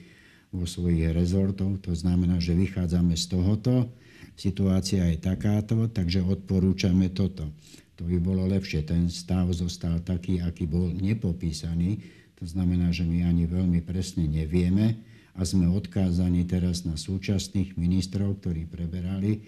vo 0.49 0.65
svojich 0.65 1.13
rezortov. 1.13 1.85
To 1.85 1.93
znamená, 1.93 2.41
že 2.41 2.57
vychádzame 2.57 3.13
z 3.21 3.25
tohoto, 3.29 3.93
situácia 4.41 5.05
je 5.13 5.21
takáto, 5.21 5.93
takže 5.93 6.25
odporúčame 6.25 7.13
toto. 7.13 7.53
To 8.01 8.09
by 8.09 8.17
bolo 8.25 8.49
lepšie. 8.49 8.89
Ten 8.89 9.13
stav 9.13 9.53
zostal 9.53 10.01
taký, 10.01 10.41
aký 10.41 10.65
bol 10.65 10.89
nepopísaný. 10.89 12.01
To 12.41 12.49
znamená, 12.49 12.89
že 12.89 13.05
my 13.05 13.29
ani 13.29 13.45
veľmi 13.45 13.85
presne 13.85 14.25
nevieme 14.25 15.12
a 15.33 15.41
sme 15.49 15.65
odkázaní 15.69 16.45
teraz 16.45 16.85
na 16.85 16.97
súčasných 16.97 17.81
ministrov, 17.81 18.41
ktorí 18.45 18.69
preberali 18.69 19.41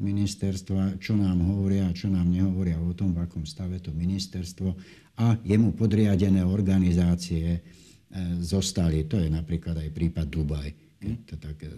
ministerstva, 0.00 0.96
čo 0.96 1.12
nám 1.16 1.44
hovoria 1.44 1.88
a 1.88 1.96
čo 1.96 2.08
nám 2.08 2.32
nehovoria 2.32 2.80
o 2.80 2.92
tom, 2.96 3.12
v 3.12 3.24
akom 3.24 3.44
stave 3.44 3.80
to 3.84 3.92
ministerstvo 3.92 4.72
a 5.20 5.36
jemu 5.44 5.76
podriadené 5.76 6.40
organizácie 6.40 7.46
e, 7.52 7.60
zostali. 8.40 9.04
To 9.04 9.20
je 9.20 9.28
napríklad 9.28 9.76
aj 9.76 9.88
prípad 9.92 10.26
Dubaj. 10.32 10.68
to 11.28 11.36
tak, 11.36 11.60
e, 11.60 11.72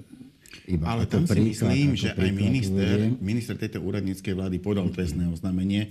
iba 0.70 0.86
Ale 0.86 1.10
tam 1.10 1.26
si 1.26 1.34
príklad, 1.34 1.74
myslím, 1.74 1.92
že 1.98 2.14
aj 2.14 2.30
minister, 2.30 2.96
minister 3.18 3.54
tejto 3.58 3.82
úradníckej 3.82 4.34
vlády 4.38 4.62
podal 4.62 4.86
trestné 4.94 5.26
oznámenie 5.26 5.90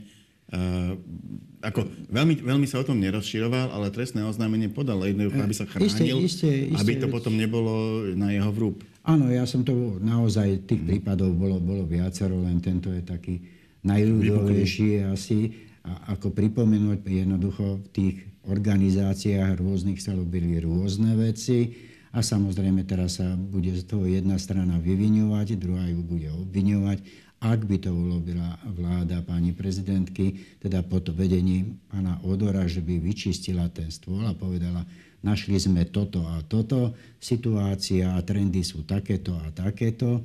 ako, 1.61 1.87
veľmi, 2.11 2.43
veľmi 2.43 2.67
sa 2.67 2.81
o 2.81 2.87
tom 2.87 2.99
nerozširoval, 2.99 3.71
ale 3.71 3.93
trestné 3.93 4.25
oznámenie 4.25 4.67
podal 4.67 4.99
jednoducho, 5.07 5.39
aby 5.39 5.55
sa 5.55 5.69
chránil, 5.69 6.27
isté, 6.27 6.67
isté, 6.67 6.75
aby 6.75 6.99
to 6.99 7.07
potom 7.07 7.37
nebolo 7.37 8.03
na 8.17 8.35
jeho 8.35 8.51
vrúb. 8.51 8.83
Áno, 9.07 9.31
ja 9.31 9.47
som 9.47 9.63
to 9.63 9.97
naozaj, 10.01 10.67
tých 10.67 10.81
mm. 10.83 10.89
prípadov 10.89 11.33
bolo, 11.33 11.57
bolo 11.61 11.87
viacero, 11.87 12.35
len 12.43 12.59
tento 12.59 12.91
je 12.91 13.01
taký 13.01 13.41
najľudovejší 13.85 15.07
asi. 15.09 15.69
A 15.81 16.13
ako 16.13 16.29
pripomenúť, 16.29 17.01
jednoducho 17.01 17.81
v 17.81 17.87
tých 17.89 18.17
organizáciách 18.45 19.57
rôznych 19.57 19.97
sa 19.97 20.13
robili 20.13 20.61
rôzne 20.61 21.17
veci 21.17 21.73
a 22.13 22.21
samozrejme 22.21 22.85
teraz 22.85 23.17
sa 23.21 23.33
bude 23.33 23.73
z 23.73 23.85
toho 23.85 24.05
jedna 24.05 24.37
strana 24.37 24.77
vyviňovať, 24.77 25.57
druhá 25.57 25.85
ju 25.89 26.01
bude 26.05 26.29
obviňovať 26.29 27.01
ak 27.41 27.65
by 27.65 27.81
to 27.81 27.89
urobila 27.89 28.61
vláda 28.69 29.25
pani 29.25 29.49
prezidentky, 29.49 30.37
teda 30.61 30.85
pod 30.85 31.09
vedením 31.17 31.81
pána 31.89 32.21
Odora, 32.21 32.69
že 32.69 32.85
by 32.85 33.01
vyčistila 33.01 33.65
ten 33.73 33.89
stôl 33.89 34.21
a 34.29 34.37
povedala, 34.37 34.85
našli 35.25 35.57
sme 35.57 35.89
toto 35.89 36.21
a 36.21 36.45
toto, 36.45 36.93
situácia 37.17 38.13
a 38.13 38.21
trendy 38.21 38.61
sú 38.61 38.85
takéto 38.85 39.33
a 39.41 39.49
takéto, 39.49 40.21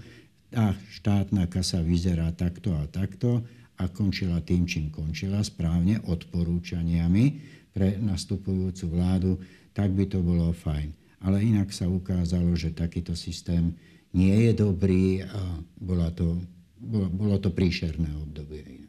a 0.53 0.77
štátna 0.77 1.49
kasa 1.49 1.81
vyzerá 1.81 2.31
takto 2.37 2.77
a 2.77 2.85
takto 2.87 3.43
a 3.81 3.89
končila 3.89 4.41
tým, 4.45 4.69
čím 4.69 4.93
končila, 4.93 5.41
správne 5.41 6.01
odporúčaniami 6.05 7.25
pre 7.73 7.97
nastupujúcu 8.01 8.85
vládu, 8.89 9.33
tak 9.73 9.93
by 9.93 10.05
to 10.09 10.21
bolo 10.21 10.53
fajn. 10.53 10.93
Ale 11.25 11.45
inak 11.45 11.73
sa 11.73 11.89
ukázalo, 11.89 12.53
že 12.57 12.77
takýto 12.77 13.13
systém 13.17 13.73
nie 14.17 14.33
je 14.49 14.53
dobrý 14.57 15.25
a 15.25 15.61
bola 15.77 16.09
to 16.13 16.41
bolo, 16.81 17.09
bolo 17.09 17.37
to 17.41 17.51
príšerné 17.51 18.13
obdobie. 18.21 18.89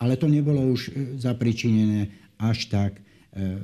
Ale 0.00 0.16
to 0.16 0.26
nebolo 0.26 0.64
už 0.72 0.88
e, 0.88 1.20
zapričinené 1.20 2.08
až 2.40 2.72
tak 2.72 2.96
e, 2.96 3.60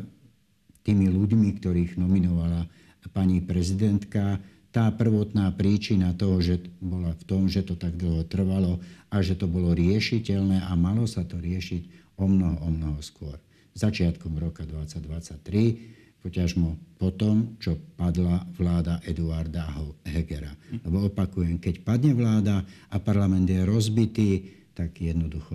tými 0.84 1.08
ľuďmi, 1.10 1.48
ktorých 1.58 1.96
nominovala 1.96 2.68
pani 3.10 3.40
prezidentka. 3.40 4.38
Tá 4.70 4.92
prvotná 4.92 5.48
príčina 5.56 6.12
toho, 6.12 6.36
že 6.44 6.60
bola 6.84 7.16
v 7.16 7.22
tom, 7.24 7.48
že 7.48 7.64
to 7.64 7.80
tak 7.80 7.96
dlho 7.96 8.28
trvalo 8.28 8.76
a 9.08 9.24
že 9.24 9.32
to 9.38 9.48
bolo 9.48 9.72
riešiteľné 9.72 10.68
a 10.68 10.72
malo 10.76 11.08
sa 11.08 11.24
to 11.24 11.40
riešiť 11.40 12.14
o 12.20 12.28
mnoho, 12.28 12.60
o 12.60 12.68
mnoho 12.68 13.00
skôr. 13.00 13.40
Začiatkom 13.72 14.36
roka 14.36 14.68
2023 14.68 15.96
poťažmo 16.26 16.98
po 16.98 17.14
tom, 17.14 17.54
čo 17.62 17.78
padla 17.94 18.42
vláda 18.58 18.98
Eduarda 19.06 19.70
Hegera. 20.02 20.50
Lebo 20.82 21.06
opakujem, 21.06 21.62
keď 21.62 21.86
padne 21.86 22.18
vláda 22.18 22.66
a 22.90 22.98
parlament 22.98 23.46
je 23.46 23.62
rozbitý, 23.62 24.30
tak 24.74 24.98
jednoducho 24.98 25.54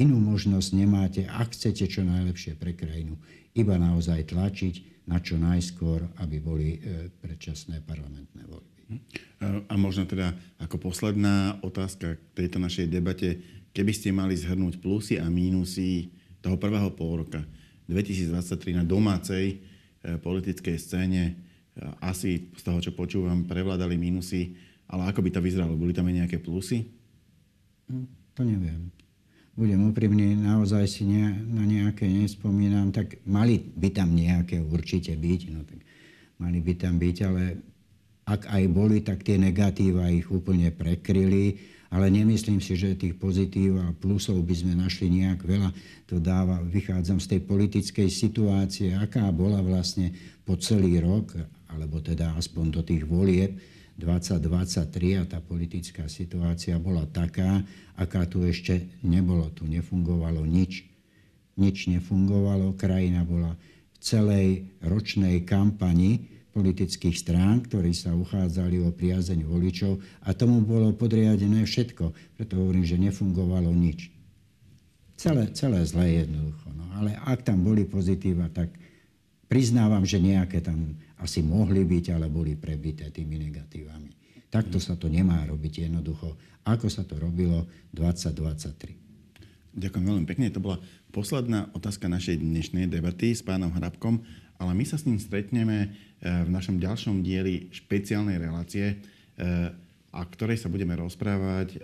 inú 0.00 0.16
možnosť 0.16 0.68
nemáte, 0.72 1.20
ak 1.28 1.52
chcete 1.52 1.84
čo 1.92 2.08
najlepšie 2.08 2.56
pre 2.56 2.72
krajinu, 2.72 3.20
iba 3.52 3.76
naozaj 3.76 4.32
tlačiť 4.32 5.04
na 5.04 5.20
čo 5.20 5.36
najskôr, 5.36 6.08
aby 6.24 6.40
boli 6.40 6.80
e, 6.80 7.12
predčasné 7.20 7.84
parlamentné 7.84 8.48
voľby. 8.48 8.80
Hm. 8.88 9.00
A 9.68 9.74
možno 9.76 10.08
teda 10.08 10.32
ako 10.56 10.88
posledná 10.88 11.60
otázka 11.60 12.16
k 12.16 12.22
tejto 12.32 12.56
našej 12.62 12.88
debate, 12.88 13.44
keby 13.76 13.92
ste 13.92 14.08
mali 14.14 14.38
zhrnúť 14.38 14.80
plusy 14.80 15.20
a 15.20 15.28
mínusy 15.28 16.08
toho 16.40 16.56
prvého 16.56 16.88
pol 16.96 17.26
roka 17.26 17.44
2023 17.90 18.78
na 18.78 18.84
domácej 18.86 19.71
politickej 20.02 20.76
scéne 20.78 21.22
e, 21.28 21.32
asi 22.02 22.50
z 22.54 22.62
toho, 22.62 22.78
čo 22.82 22.92
počúvam, 22.92 23.46
prevládali 23.46 23.94
mínusy, 23.94 24.58
ale 24.90 25.08
ako 25.08 25.22
by 25.22 25.30
to 25.32 25.40
vyzeralo? 25.40 25.78
Boli 25.78 25.94
tam 25.94 26.10
aj 26.10 26.26
nejaké 26.26 26.38
plusy? 26.42 26.90
Hm, 27.88 28.06
to 28.34 28.42
neviem. 28.42 28.90
Budem 29.52 29.84
úprimný, 29.84 30.32
naozaj 30.32 30.88
si 30.88 31.04
ne, 31.04 31.28
na 31.52 31.68
nejaké 31.68 32.08
nespomínam, 32.08 32.88
tak 32.88 33.20
mali 33.28 33.60
by 33.60 33.92
tam 33.92 34.16
nejaké 34.16 34.64
určite 34.64 35.12
byť, 35.12 35.40
no 35.52 35.60
tak 35.68 35.84
mali 36.40 36.58
by 36.64 36.72
tam 36.80 36.96
byť, 36.96 37.16
ale 37.28 37.42
ak 38.24 38.48
aj 38.48 38.64
boli, 38.72 39.04
tak 39.04 39.26
tie 39.26 39.36
negatíva 39.36 40.08
ich 40.08 40.24
úplne 40.32 40.72
prekryli 40.72 41.58
ale 41.92 42.08
nemyslím 42.08 42.56
si, 42.64 42.72
že 42.72 42.96
tých 42.96 43.20
pozitív 43.20 43.76
a 43.84 43.92
plusov 43.92 44.40
by 44.40 44.54
sme 44.56 44.72
našli 44.72 45.12
nejak 45.12 45.44
veľa. 45.44 45.70
To 46.08 46.16
dáva, 46.16 46.64
vychádzam 46.64 47.20
z 47.20 47.36
tej 47.36 47.40
politickej 47.44 48.08
situácie, 48.08 48.96
aká 48.96 49.28
bola 49.28 49.60
vlastne 49.60 50.08
po 50.48 50.56
celý 50.56 51.04
rok, 51.04 51.36
alebo 51.68 52.00
teda 52.00 52.32
aspoň 52.40 52.64
do 52.72 52.80
tých 52.80 53.04
volieb 53.04 53.60
2023 54.00 55.20
a 55.20 55.24
tá 55.28 55.38
politická 55.44 56.08
situácia 56.08 56.80
bola 56.80 57.04
taká, 57.04 57.60
aká 58.00 58.24
tu 58.24 58.40
ešte 58.48 58.88
nebolo. 59.04 59.52
Tu 59.52 59.68
nefungovalo 59.68 60.48
nič. 60.48 60.88
Nič 61.60 61.92
nefungovalo, 61.92 62.72
krajina 62.72 63.28
bola 63.28 63.52
v 63.92 63.96
celej 64.00 64.48
ročnej 64.80 65.44
kampani 65.44 66.24
politických 66.52 67.16
strán, 67.16 67.64
ktorí 67.64 67.96
sa 67.96 68.12
uchádzali 68.12 68.84
o 68.84 68.92
priazeň 68.92 69.48
voličov 69.48 69.98
a 70.28 70.36
tomu 70.36 70.60
bolo 70.60 70.92
podriadené 70.92 71.64
všetko. 71.64 72.12
Preto 72.36 72.60
hovorím, 72.60 72.84
že 72.84 73.00
nefungovalo 73.00 73.72
nič. 73.72 74.12
Celé, 75.16 75.48
celé 75.56 75.80
zlé 75.88 76.24
jednoducho. 76.24 76.68
No. 76.76 76.84
Ale 76.92 77.16
ak 77.16 77.48
tam 77.48 77.64
boli 77.64 77.88
pozitíva, 77.88 78.52
tak 78.52 78.68
priznávam, 79.48 80.04
že 80.04 80.20
nejaké 80.20 80.60
tam 80.60 80.92
asi 81.16 81.40
mohli 81.40 81.88
byť, 81.88 82.04
ale 82.12 82.28
boli 82.28 82.52
prebité 82.58 83.08
tými 83.08 83.40
negatívami. 83.48 84.12
Takto 84.52 84.76
sa 84.76 85.00
to 85.00 85.08
nemá 85.08 85.40
robiť 85.48 85.88
jednoducho, 85.88 86.36
ako 86.68 86.86
sa 86.92 87.08
to 87.08 87.16
robilo 87.16 87.64
2023. 87.96 89.02
Ďakujem 89.72 90.04
veľmi 90.04 90.26
pekne. 90.28 90.52
To 90.52 90.60
bola 90.60 90.76
posledná 91.08 91.72
otázka 91.72 92.04
našej 92.04 92.36
dnešnej 92.44 92.92
debaty 92.92 93.32
s 93.32 93.40
pánom 93.40 93.72
Hrabkom 93.72 94.20
ale 94.62 94.78
my 94.78 94.86
sa 94.86 94.94
s 94.94 95.10
ním 95.10 95.18
stretneme 95.18 95.90
eh, 95.90 96.46
v 96.46 96.50
našom 96.54 96.78
ďalšom 96.78 97.26
dieli 97.26 97.66
špeciálnej 97.74 98.38
relácie, 98.38 98.94
eh, 98.94 99.74
a 100.12 100.20
ktorej 100.22 100.62
sa 100.62 100.70
budeme 100.70 100.94
rozprávať 100.94 101.74
eh, 101.74 101.78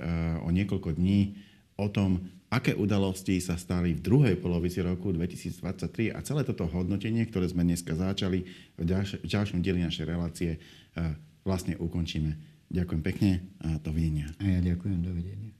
o 0.46 0.48
niekoľko 0.54 0.94
dní 0.94 1.34
o 1.74 1.90
tom, 1.90 2.22
aké 2.46 2.78
udalosti 2.78 3.42
sa 3.42 3.58
stali 3.58 3.98
v 3.98 4.00
druhej 4.00 4.36
polovici 4.38 4.78
roku 4.78 5.10
2023 5.10 6.14
a 6.14 6.22
celé 6.22 6.46
toto 6.46 6.64
hodnotenie, 6.70 7.26
ktoré 7.26 7.50
sme 7.50 7.66
dneska 7.66 7.98
začali 7.98 8.46
v, 8.78 8.82
ďalš- 8.86 9.20
v 9.20 9.26
ďalšom 9.26 9.58
dieli 9.60 9.84
našej 9.84 10.06
relácie, 10.08 10.56
vlastne 11.44 11.76
ukončíme. 11.76 12.34
Ďakujem 12.72 13.02
pekne 13.04 13.30
a 13.62 13.76
dovidenia. 13.78 14.32
A 14.40 14.48
ja 14.48 14.60
ďakujem, 14.64 14.98
dovidenia. 15.04 15.52